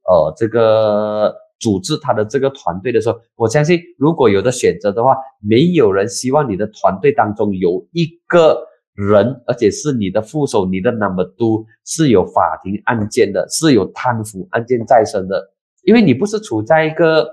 [0.07, 1.35] 呃这个。
[1.60, 15.52] 组织他的这个团队的时候，我相信如果有的选择的话，没有人希望你的团队当中有一个人，而且是你的副手，你的 number two 是有法庭案件的，是有贪腐案件在身的，
[15.84, 17.27] 因为你不是处在一个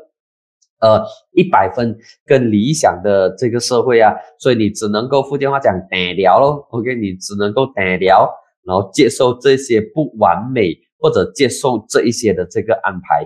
[0.80, 8.28] 呃一百分跟理想的这个社会啊，所以你只能够福建话讲单聊咯 o k 你只能够单聊，
[8.64, 13.24] 然后接受这些不完美或者接受这一些的这个安排。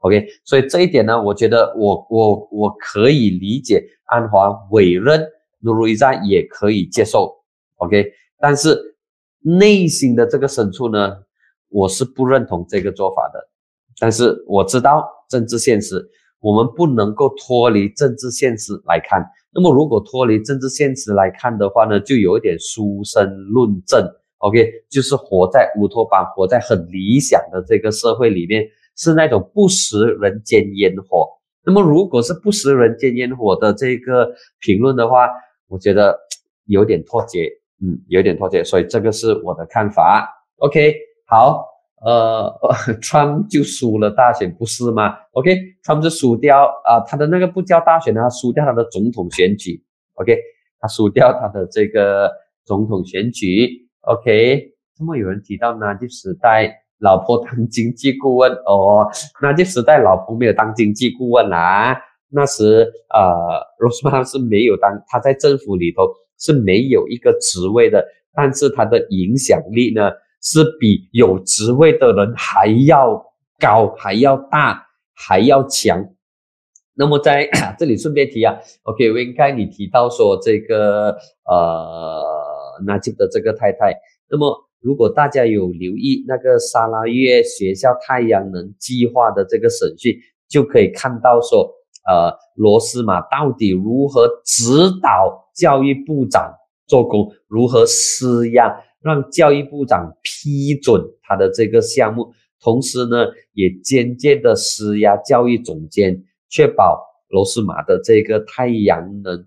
[0.00, 5.22] OK，所以这一点呢，我觉得我我我可以理解安华委任
[5.60, 7.36] 努鲁伊扎也可以接受
[7.76, 8.96] ，OK，但是
[9.40, 11.18] 内心的这个深处呢，
[11.68, 13.46] 我是不认同这个做法的。
[13.98, 16.02] 但是我知道政治现实，
[16.40, 19.22] 我们不能够脱离政治现实来看。
[19.52, 24.02] 那么如果脱离政治现实来看的话呢，就有一点书生论证
[24.38, 28.66] ，OK，就是活在乌托邦，活在很理想的这个社会里面。
[29.00, 31.26] 是那种不食人间烟火。
[31.64, 35.26] 那么，如果是不食人间烟火的这个评论的话，
[35.68, 36.14] 我觉得
[36.66, 37.48] 有点脱节，
[37.82, 38.62] 嗯，有点脱节。
[38.62, 40.28] 所以这个是我的看法。
[40.56, 40.94] OK，
[41.26, 41.64] 好，
[42.04, 42.52] 呃
[43.00, 49.82] 川就输了大选，不是吗？OK，Trump 就输掉啊，他的那个不叫大选他输掉他的总统选举。
[50.14, 50.38] OK，
[50.78, 52.30] 他输掉他的这个
[52.66, 53.88] 总统选举。
[54.02, 56.76] OK，那么有人提到呢，就时代。
[57.00, 59.10] 老婆当经济顾问哦，
[59.42, 62.00] 那就时代老婆没有当经济顾问啦。
[62.32, 63.20] 那时呃，
[63.78, 66.08] 罗斯玛是没有当他在政府里头
[66.38, 73.20] 是没有一个职位的，但是他的影响力呢是比有职位的人还要
[73.58, 76.06] 高，还要大，还要强。
[76.94, 77.48] 那么在
[77.78, 81.16] 这里顺便提啊，OK，应该你提到说这个
[81.46, 82.22] 呃
[82.86, 83.92] 纳吉的这个太太，
[84.30, 90.16] 那么如果大家有留意那个沙拉越学校太阳能计划的这个审讯，
[90.48, 91.70] 就可以看到说，
[92.08, 94.70] 呃，罗斯玛到底如何指
[95.02, 96.54] 导教育部长
[96.86, 106.24] 做工，如何施压让教育部长批准他的这个项目，同时呢，也间接的施压教育总监。
[106.48, 109.46] 确保罗斯玛的这个太阳能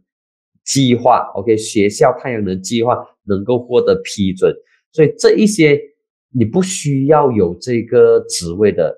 [0.63, 4.55] 计划，OK，学校太阳能计划能够获得批准，
[4.93, 5.77] 所以这一些
[6.29, 8.95] 你不需要有这个职位的，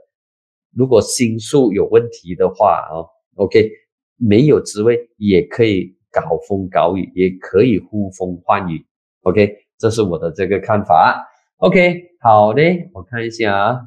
[0.76, 3.02] 如果心术有问题的话啊
[3.36, 3.72] ，OK，
[4.18, 8.86] 没有职位也可以搞风搞雨，也可以呼风唤雨
[9.24, 11.28] ，OK，这是我的这个看法
[11.58, 12.62] ，OK，好的，
[12.94, 13.82] 我看一下啊，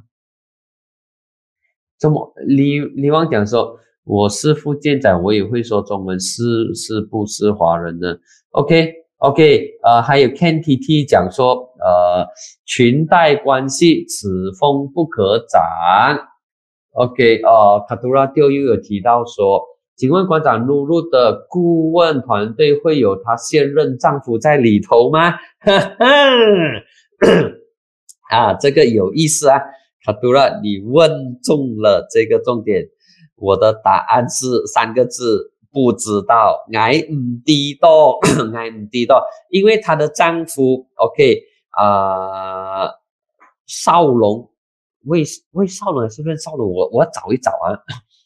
[1.98, 3.78] 这么李李旺讲说。
[4.10, 8.16] 我是福建仔，我也会说中文，是是不是华人呢
[8.52, 12.26] ？OK OK，呃，还有 KNTT 讲说，呃，
[12.64, 16.18] 裙带关系此风不可长。
[16.92, 19.62] OK，呃，卡图拉丢又有提到说，
[19.96, 25.34] 请问馆长，露露的顾问团队会有她现任丈夫在里头吗？
[28.30, 29.60] 啊，这个有意思啊，
[30.04, 32.88] 卡图拉，你问中了这个重点。
[33.36, 36.66] 我的答案是三个字，不知道。
[36.72, 38.18] 爱唔地道，
[38.52, 41.40] 爱唔地道，因为她的丈夫，OK
[41.70, 42.88] 啊，
[43.66, 44.50] 少龙，
[45.04, 46.72] 魏魏少龙是不是少龙？
[46.72, 47.76] 我我要找一找啊。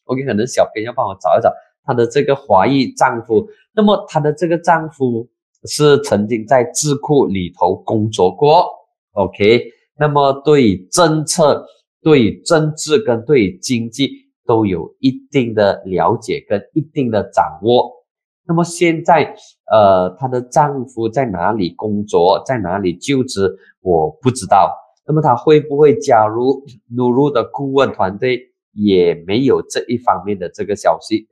[0.05, 1.53] OK，可能小编要帮我找一找
[1.85, 3.47] 她的这个华裔丈夫。
[3.75, 5.29] 那么她的这个丈夫
[5.65, 8.69] 是曾经在智库里头工作过
[9.13, 9.65] ，OK。
[9.99, 11.67] 那么对政策、
[12.03, 14.21] 对政治跟对经济。
[14.45, 18.02] 都有一定的了解跟一定的掌握。
[18.47, 19.35] 那么现在，
[19.71, 24.77] 呃，她的丈夫在哪里工作，在哪里就职，我不知道。
[25.07, 26.65] 那么她会不会加入
[26.95, 28.41] 努鲁的顾问团队，
[28.73, 31.27] 也没有这一方面的这个消息，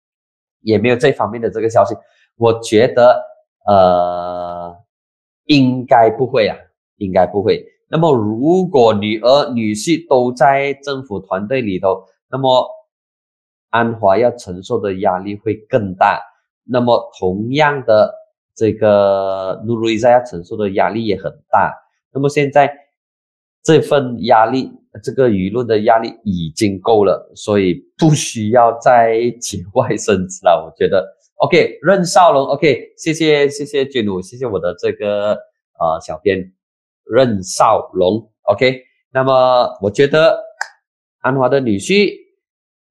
[0.60, 1.94] 也没有这方面的这个消息。
[2.36, 3.22] 我觉得，
[3.66, 4.76] 呃，
[5.44, 6.56] 应该不会啊，
[6.96, 7.64] 应该不会。
[7.88, 12.66] 那么如果女儿、女婿都在政府团队里头，那么
[13.68, 16.18] 安华要承受的压力会更大，
[16.64, 18.14] 那么同样的
[18.54, 21.74] 这个努鲁伊萨要承受的压力也很大。
[22.12, 22.72] 那么现在
[23.62, 24.70] 这份压力，
[25.02, 30.64] 这个舆论的压力已经够了，所以不需要再节外生枝了。
[30.66, 31.06] 我觉得
[31.36, 35.32] ，OK，任少龙，OK，谢谢谢谢君武，谢谢我的这个
[35.78, 36.52] 呃小编
[37.04, 38.82] 任少龙，OK，
[39.12, 40.38] 那么我觉得
[41.20, 42.20] 安华的女婿。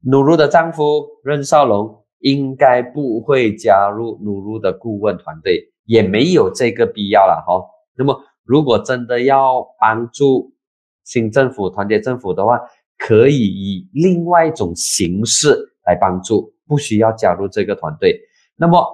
[0.03, 7.65] 努鲁的丈夫任少龙应该不会加入努鲁的顾问团队，也没有这个必要了哈。
[7.95, 10.53] 那么，如果真的要帮助
[11.03, 12.59] 新政府、团结政府的话，
[12.97, 18.19] 可以以另外一种形式来帮助，不需要加入这个团队。
[18.55, 18.85] 那么，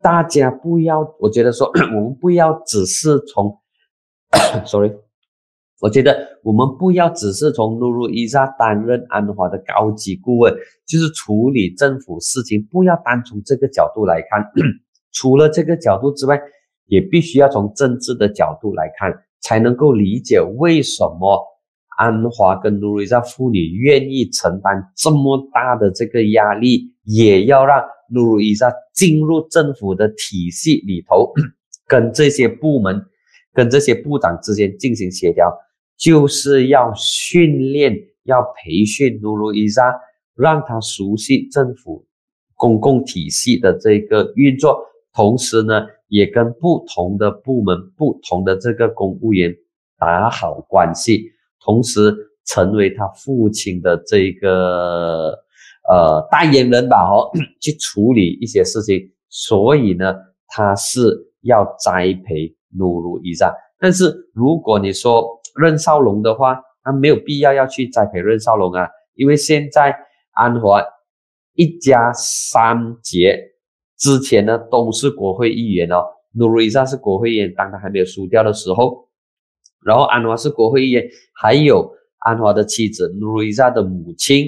[0.00, 3.58] 大家不要，我觉得说， 我们不要只是从，
[4.66, 4.92] sorry。
[5.80, 10.54] 我觉得我们不要只是从露露伊莎担任安华的高级顾问，
[10.86, 14.44] 就是处理政府事情，不要单从这个角度来看。
[15.12, 16.40] 除了这个角度之外，
[16.86, 21.40] 也必须要从政治的角度来看，才能够理解为什么
[21.96, 27.80] 安华跟露露伊莎妇女愿意承担这么大的这个压力，也要让
[28.10, 31.32] 露露伊莎进入政府的体系里头，
[31.86, 33.00] 跟这些部门、
[33.54, 35.56] 跟这些部长之间进行协调。
[35.96, 39.94] 就是要训练、要培训努鲁伊莎，
[40.34, 42.04] 让他熟悉政府
[42.56, 49.54] 公共体系的这个运作，同时呢，也跟不同的部门、不同的这个公务员
[49.96, 52.12] 打好关系，同时
[52.44, 55.28] 成为他父亲的这个
[55.88, 57.30] 呃代言人吧，哦，
[57.62, 59.12] 去处理一些事情。
[59.28, 60.12] 所以呢，
[60.48, 63.54] 他是要栽培努鲁伊莎。
[63.78, 69.96] 但是如果你说，任少龙的话，他没有必要要去栽培任少龙啊，因为现在
[70.32, 70.82] 安华
[71.54, 73.38] 一家三杰
[73.96, 79.08] 之前呢都是国会议员哦，努瑞莎是国会议员，当他还没有输掉的时候，
[79.84, 84.46] 然后安华是国会议员，还有安华的妻子努瑞莎的母亲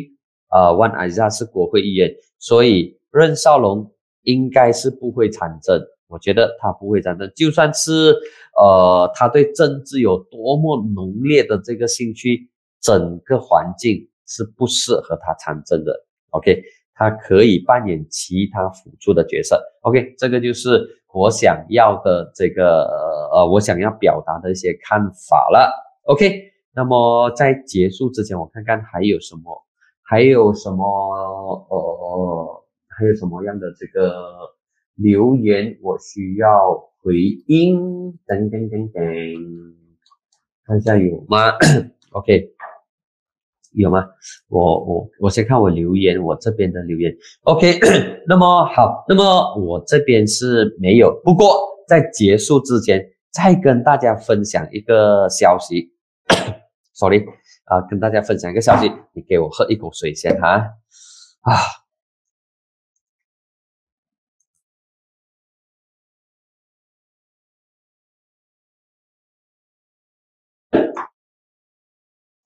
[0.51, 3.93] 呃，万艾萨是国会议员，所以任少龙
[4.23, 5.81] 应该是不会参政。
[6.09, 8.17] 我觉得他不会战争，就算是
[8.57, 12.49] 呃，他对政治有多么浓烈的这个兴趣，
[12.81, 16.05] 整个环境是不适合他参政的。
[16.31, 16.63] OK，
[16.95, 19.61] 他可以扮演其他辅助的角色。
[19.83, 22.85] OK，这个就是我想要的这个
[23.33, 25.73] 呃，我想要表达的一些看法了。
[26.05, 26.43] OK，
[26.75, 29.63] 那么在结束之前，我看看还有什么。
[30.09, 30.87] 还有什么
[31.69, 34.39] 呃，还有什么样的这个
[34.97, 36.49] 留言我需要
[37.03, 37.15] 回
[37.47, 37.79] 应？
[38.27, 39.05] 等等等等，
[40.67, 41.53] 看一下有吗？
[42.13, 42.51] OK，
[43.73, 44.05] 有吗？
[44.49, 47.15] 我我我先看我留言，我这边的留言。
[47.43, 47.79] OK，
[48.27, 51.21] 那么好，那么我这边是没有。
[51.23, 51.55] 不过
[51.87, 55.93] 在结束之前，再跟大家分享一个消息。
[56.95, 57.25] Sorry。
[57.67, 60.49] 啊，跟大家分享一个消息，你给我喝一口水先哈。
[61.41, 61.53] 啊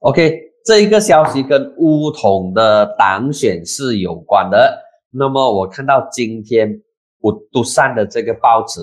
[0.00, 4.78] ，OK，这一个消息跟乌统的党选是有关的。
[5.10, 6.82] 那么我看到今天
[7.20, 8.80] 乌都上的这个报纸，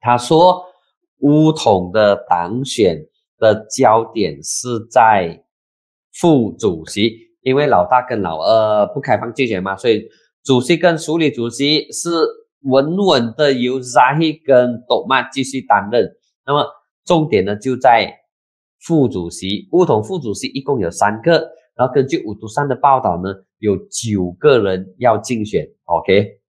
[0.00, 0.62] 他说
[1.20, 2.98] 乌统的党选
[3.38, 5.42] 的焦点是在。
[6.20, 7.10] 副主席，
[7.40, 10.06] 因为老大跟老二不开放竞选嘛，所以
[10.44, 12.10] 主席跟署理主席是
[12.64, 16.06] 稳稳的由 Zai 跟斗曼继续担任。
[16.44, 16.66] 那么
[17.06, 18.12] 重点呢就在
[18.82, 21.32] 副主席，乌统副主席一共有三个，
[21.76, 26.40] 然后根据五都山的报道呢，有九个人要竞选，OK，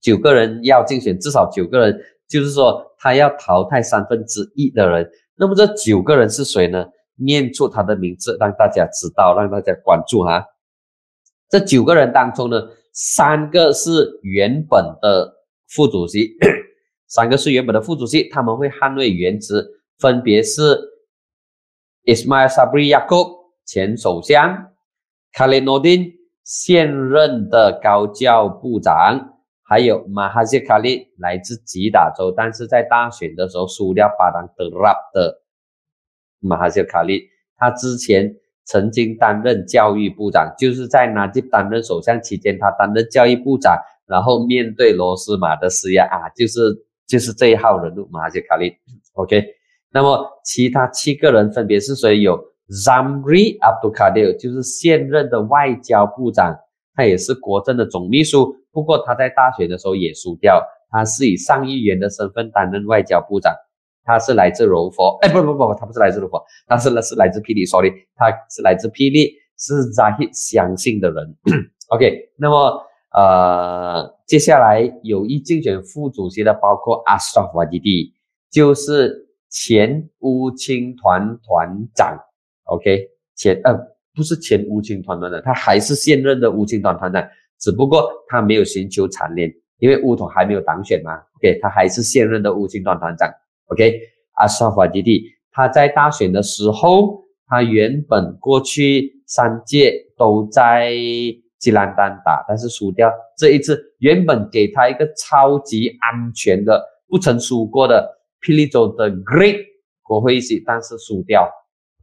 [0.00, 5.08] 九个人要竞选，至少九个人，就是说他要淘汰三分之一的人。
[5.36, 6.86] 那么这九个人是谁呢？
[7.16, 10.42] 念出他的名字，让大家知道，让大家关注哈。
[11.50, 12.56] 这九个人当中呢，
[12.94, 15.30] 三个是原本的
[15.68, 16.30] 副主席，
[17.06, 19.62] 三个是原本的副主席，他们会捍卫原职，
[19.98, 20.78] 分别是
[22.04, 24.72] Ismail Sabri Yaakob 前首相
[25.34, 26.12] ，Khalid Nordin
[26.44, 35.42] 现任的高教部长，还有 Mahathir Khalid 来自吉打州，但是在大选的时候输掉巴当德拉的。
[36.42, 37.28] 马哈谢卡利，
[37.58, 46.60] 他之前曾经担任教育部长，就是在纳吉担任首相期间，他担任教育部长，然后面对罗斯马的施压啊，就是
[47.06, 48.74] 就是这一号人物马哈谢卡利。
[49.12, 49.44] OK，
[49.92, 52.20] 那么其他七个人分别是谁？
[52.20, 52.38] 有
[52.68, 56.56] Zamri Abdul Kadir，就是现任的外交部长，
[56.94, 63.54] 他也是国政的总秘书，不过他在大选的时候也输掉，他是以上议员的身份担任外交部长。
[64.02, 71.36] 他是来自柔佛，哎，不不不，他不是来自柔佛，他是来是来自霹雳，sorry，他是来自霹雳，是 Zahid 相信的人。
[71.90, 78.12] OK，那么呃，接下来有意竞选副主席的包括 Ashraf Wajidi，
[78.50, 82.16] 就是前乌青团团长。
[82.64, 83.74] OK，前呃
[84.14, 87.28] 不是前乌青团团长，他还是现任的乌青团团长，
[87.58, 91.20] 只不过他没有寻求蝉联，因为乌统还没有当选嘛。
[91.36, 93.28] OK，他还是现任的乌青团团长。
[93.66, 94.00] OK，
[94.34, 100.92] 阿萨法基地，他在大选的时候，他原本过去三届都在
[101.58, 103.12] 吉兰丹打，但是输掉。
[103.36, 108.08] 这一次原本给他一个超级安全的、不曾输过的
[108.42, 109.66] 霹雳州的 Great
[110.02, 111.50] 国会议席，但是输掉。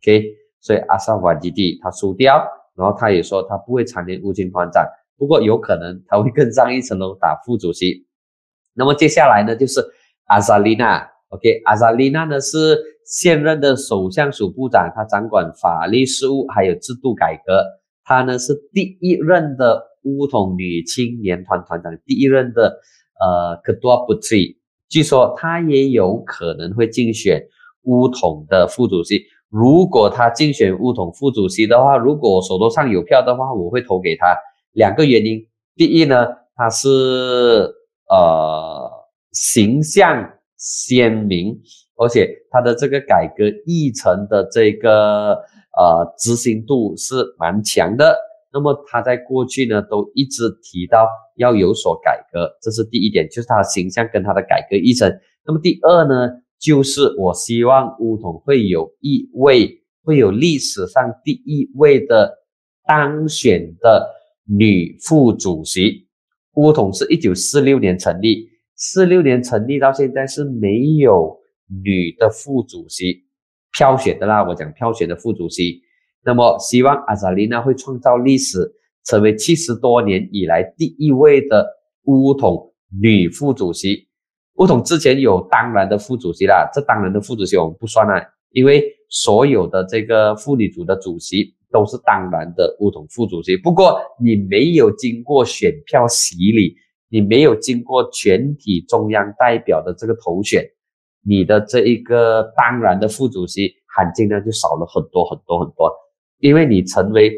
[0.02, 0.24] OK，
[0.62, 4.86] 所以阿萨瓦基地他输掉，然后他也说他不会参联乌金团长，
[5.18, 8.06] 不过有可能他会更上一层楼打副主席。
[8.74, 9.84] 那么接下来呢，就是
[10.26, 11.10] 阿萨丽娜。
[11.30, 17.64] OK，阿萨丽娜呢是现任的首相署部长，她掌管法律事务还有制度改革。
[18.04, 22.80] 她呢是第一任的乌统女青年团团长，第一任的
[23.20, 24.57] 呃克多布蒂。
[24.90, 27.42] 据说他也有可能会竞选
[27.84, 29.24] 乌统的副主席。
[29.50, 34.36] 如果他竞选乌统副主席的话，如果我手头上有票的话，我会投给他。
[34.74, 36.88] 两个原因，第一呢，他是
[38.10, 38.92] 呃
[39.32, 40.34] 形象。
[40.60, 41.56] 鲜明，
[41.98, 45.34] 而且他的这个改革议程的这个
[45.78, 48.18] 呃执行度是蛮强的。
[48.52, 55.12] 那么他在过去呢都一直提到要有所改革，这是第一点，就是他的形象跟他的改革议程。
[55.46, 56.30] 那么第二呢，
[56.60, 62.34] 就是我希望乌统会有一位会有历史上第一位的
[62.86, 64.08] 当选的
[64.46, 66.08] 女副主席。
[66.54, 68.50] 乌统是一九四六年成立。
[68.80, 71.40] 四六年成立到现在是没有
[71.84, 73.24] 女的副主席
[73.76, 75.82] 票选的啦，我讲票选的副主席。
[76.28, 78.70] 那么希望阿扎丽娜会创造历史，
[79.06, 81.66] 成为七十多年以来第一位的
[82.04, 84.10] 乌统女副主席。
[84.56, 88.22] 乌统之前有当然的副主席啦，这当然的副主席我们不算啦，
[88.52, 93.56] 因为所有的这个妇女组的主席都是当然的乌统副主席。
[93.56, 96.76] 不过你没有经过选票洗礼，
[97.08, 100.62] 你没有经过全体中央代表的这个投选，
[101.26, 105.90] 你的这一个当然的副主席含金量就少了很多很多很多。
[106.40, 107.32] 因为你成为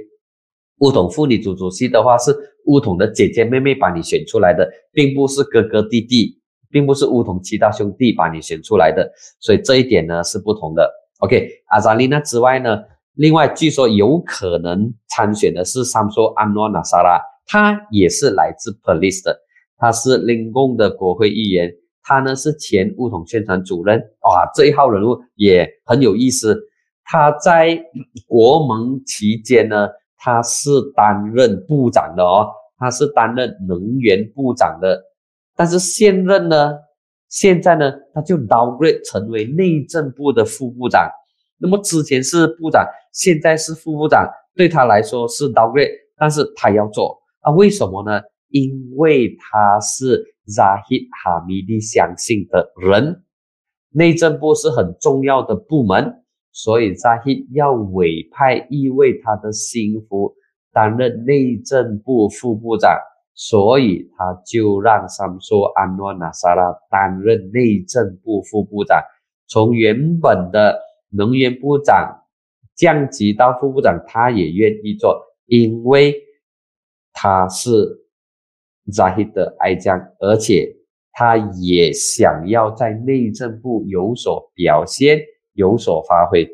[0.79, 2.35] 乌统妇女组主席的话，是
[2.65, 6.37] 乌统的姐姐妹妹把你选出来的，并不是哥哥弟弟。
[6.71, 10.87] 并不是乌统七大兄弟把你选出来的，所以这一点呢是不同的。
[11.17, 12.77] OK，阿扎丽娜之外呢，
[13.15, 19.35] 另外据说有可能参选的是三索安诺纳萨拉，他也是来自 Police 的，
[19.79, 21.73] 他是林贡的国会议员，
[22.03, 23.99] 他呢是前乌统宣传主任。
[24.21, 26.55] 哇，这一号人物也很有意思，
[27.11, 27.83] 他在
[28.27, 35.01] 国盟期间呢，他是担任部长的哦，他是担任能源部长的。
[35.55, 36.77] 但是现任呢，
[37.27, 41.09] 现在呢，他就 downgrade 成为内政部的副部长。
[41.57, 47.51] 那么之前是部长，现在是副部长，对他来说是 downgrade，但是他要做啊？
[47.51, 48.21] 为什么呢？
[48.49, 53.23] 因为他是 Zahid Hamidi 相信的人，
[53.89, 56.18] 内政部是很重要的部门，
[56.51, 60.35] 所以 Zahid 要委派一位他的心腹
[60.71, 62.99] 担任内政部副部长。
[63.41, 69.01] 所以他就让三索安诺纳萨拉担任内政部副部长，
[69.47, 70.77] 从原本的
[71.09, 72.25] 能源部长
[72.75, 76.21] 降级到副部长，他也愿意做，因为
[77.13, 77.71] 他是
[78.91, 80.75] 扎希的爱将，而且
[81.13, 85.17] 他也想要在内政部有所表现、
[85.59, 86.47] 有所发挥。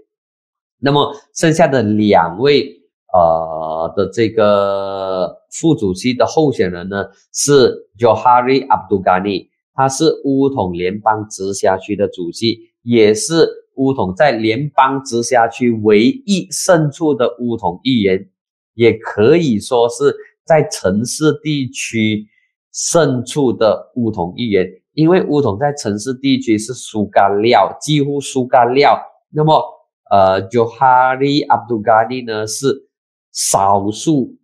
[0.80, 2.82] 那么剩下的两位。
[3.15, 18.30] 呃的这个副主席的候选人呢是 Johari Abdulgani，他是乌统联邦直辖区的主席，也是乌统在联邦直辖区唯一胜出的乌统议员，
[18.73, 20.14] 也可以说是
[20.44, 22.27] 在城市地区
[22.73, 29.00] 胜出的乌统议员，因为乌统在城市地区是输干料，几乎输干料。
[29.30, 29.62] 那么，
[30.10, 32.84] 呃，Johari Abdugani 呢是。
[33.38, 34.38] 少数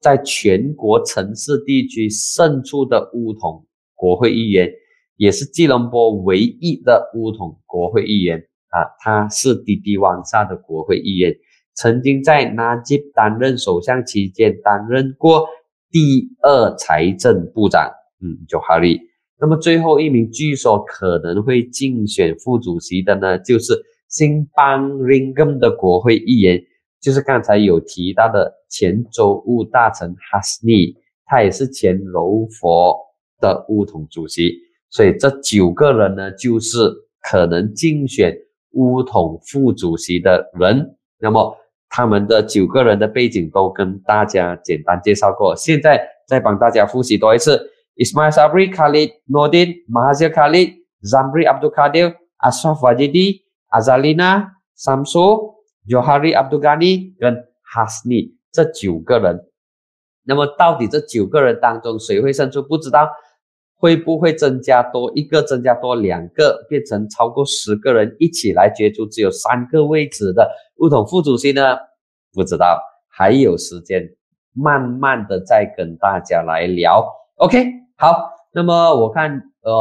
[0.00, 4.70] 在全国城市地区胜出的乌统国会议员，
[5.16, 8.38] 也是吉隆坡唯一的乌统国会议员
[8.70, 8.88] 啊！
[9.00, 11.36] 他是迪迪旺萨的国会议员，
[11.74, 15.46] 曾经在纳吉担任首相期间担任过
[15.90, 17.92] 第二财政部长。
[18.22, 18.98] 嗯，就哈利。
[19.40, 23.74] 那么最后一名据说可能会竞选副主席的呢，就是
[24.08, 26.62] 新邦 Ringam 的国会议员。
[27.00, 30.96] 就是刚才有提到的前州务大臣哈斯尼，
[31.26, 32.98] 他也是前柔佛
[33.40, 34.52] 的乌统主席，
[34.90, 36.76] 所以这九个人呢，就是
[37.22, 38.36] 可能竞选
[38.72, 40.96] 乌统副主席的人。
[41.20, 41.56] 那么
[41.88, 47.64] 他们的九个人的背景都跟大家简单介绍过，现在再帮大家复习多一次
[47.98, 55.58] ：Ismail Sabri Khalid Nordin、Mahathir Khalid、Zamri Abdul Kadir、Ashraf Wajidi、Azalina Samsu。
[55.88, 57.34] Johari Abdul Ghani 跟
[57.74, 59.40] Hasni 这九个人，
[60.22, 62.62] 那么到底这九个人当中谁会胜出？
[62.62, 63.08] 不知道
[63.74, 70.46] 会不会增加多一个，增加多两个，变成超过十个人一起来角逐只有三个位置的
[70.76, 71.78] 乌统副主席呢？
[72.34, 74.06] 不知道，还有时间，
[74.52, 77.02] 慢慢的再跟大家来聊。
[77.36, 77.64] OK，
[77.98, 79.72] 好，那么我看，呃，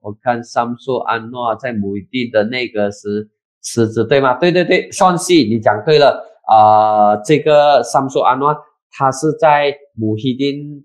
[0.00, 3.30] 我看桑苏安诺在某地的那个是。
[3.64, 4.34] 辞职对吗？
[4.40, 7.14] 对对对，算是你讲对了啊。
[7.18, 8.52] 这个三苏安诺，
[8.90, 10.84] 他是在姆希丁，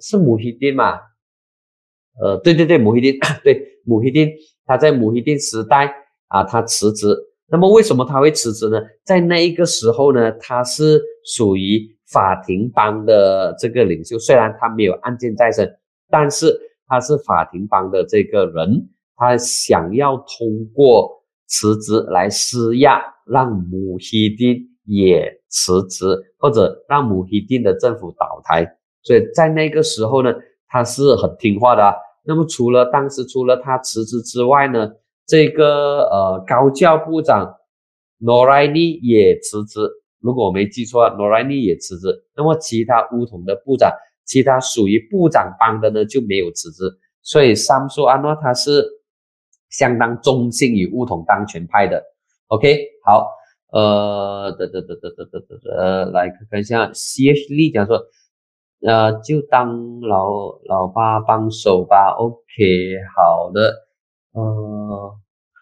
[0.00, 0.98] 是姆希丁嘛？
[2.18, 4.30] 呃，对对对，姆希丁， 对姆希丁，
[4.64, 5.94] 他在姆希丁时代
[6.28, 7.14] 啊，他辞职。
[7.48, 8.80] 那么为什么他会辞职呢？
[9.04, 15.78] 在那一个时候呢，他是属于法庭帮的这个领袖，虽然他没有案件在身，
[16.08, 21.18] 但是他是法庭帮的这个人，他想要通过。
[21.52, 26.06] 辞职来施压，让姆希丁也辞职，
[26.38, 28.64] 或者让姆希丁的政府倒台。
[29.02, 30.32] 所以在那个时候呢，
[30.68, 31.92] 他是很听话的啊。
[32.24, 34.92] 那么除了当时除了他辞职之外呢，
[35.26, 37.52] 这个呃高教部长
[38.18, 39.80] 诺莱尼也辞职。
[40.20, 42.08] 如果我没记错，罗莱尼也辞职。
[42.36, 43.90] 那么其他乌统的部长，
[44.24, 46.84] 其他属于部长帮的呢就没有辞职。
[47.22, 48.86] 所以桑苏安诺他是
[49.70, 52.02] 相当忠心于乌统当权派的。
[52.48, 53.30] OK，好，
[53.72, 58.02] 呃，得得得得得得得得，来看一下 CH 力讲说，
[58.86, 60.28] 呃，就当老
[60.66, 62.14] 老爸帮手吧。
[62.18, 63.72] OK，好的，
[64.32, 65.14] 呃，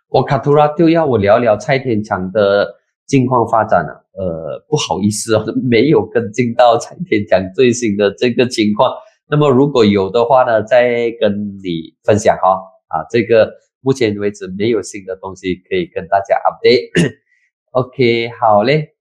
[0.08, 2.74] 我卡图拉就要我聊聊蔡天强的。
[3.08, 8.92] 近况发展了，呃，不好意思哦， 没有跟进到蔡天强最新的这个情况，
[9.30, 16.90] 那么如果有的话呢，再跟你分享哈，啊，这个目前为止没有新的东西可以跟大家 update。
[17.72, 18.94] OK，好嘞，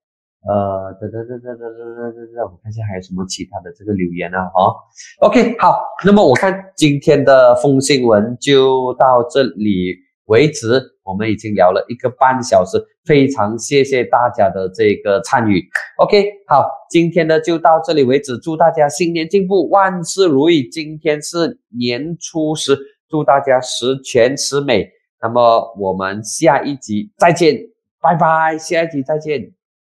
[0.47, 4.43] 呃，等等等等等等等等，我看一下还有什么其他的这个留言啊？
[4.55, 4.75] 哦
[5.19, 9.95] ，OK，好，那么我看今天的风新闻就到这里
[10.27, 15.63] 为止，我们已经聊了一个半小时，非常谢谢大家的这个参与。
[15.97, 20.67] OK，好，今天呢就到这里为止，祝大家新年进步，万事如意。
[20.69, 22.77] 今天是年初十，
[23.09, 24.89] 祝大家十全十美。
[25.21, 27.57] 那么我们下一集再见。
[27.99, 29.56] 拜拜，下一集再见。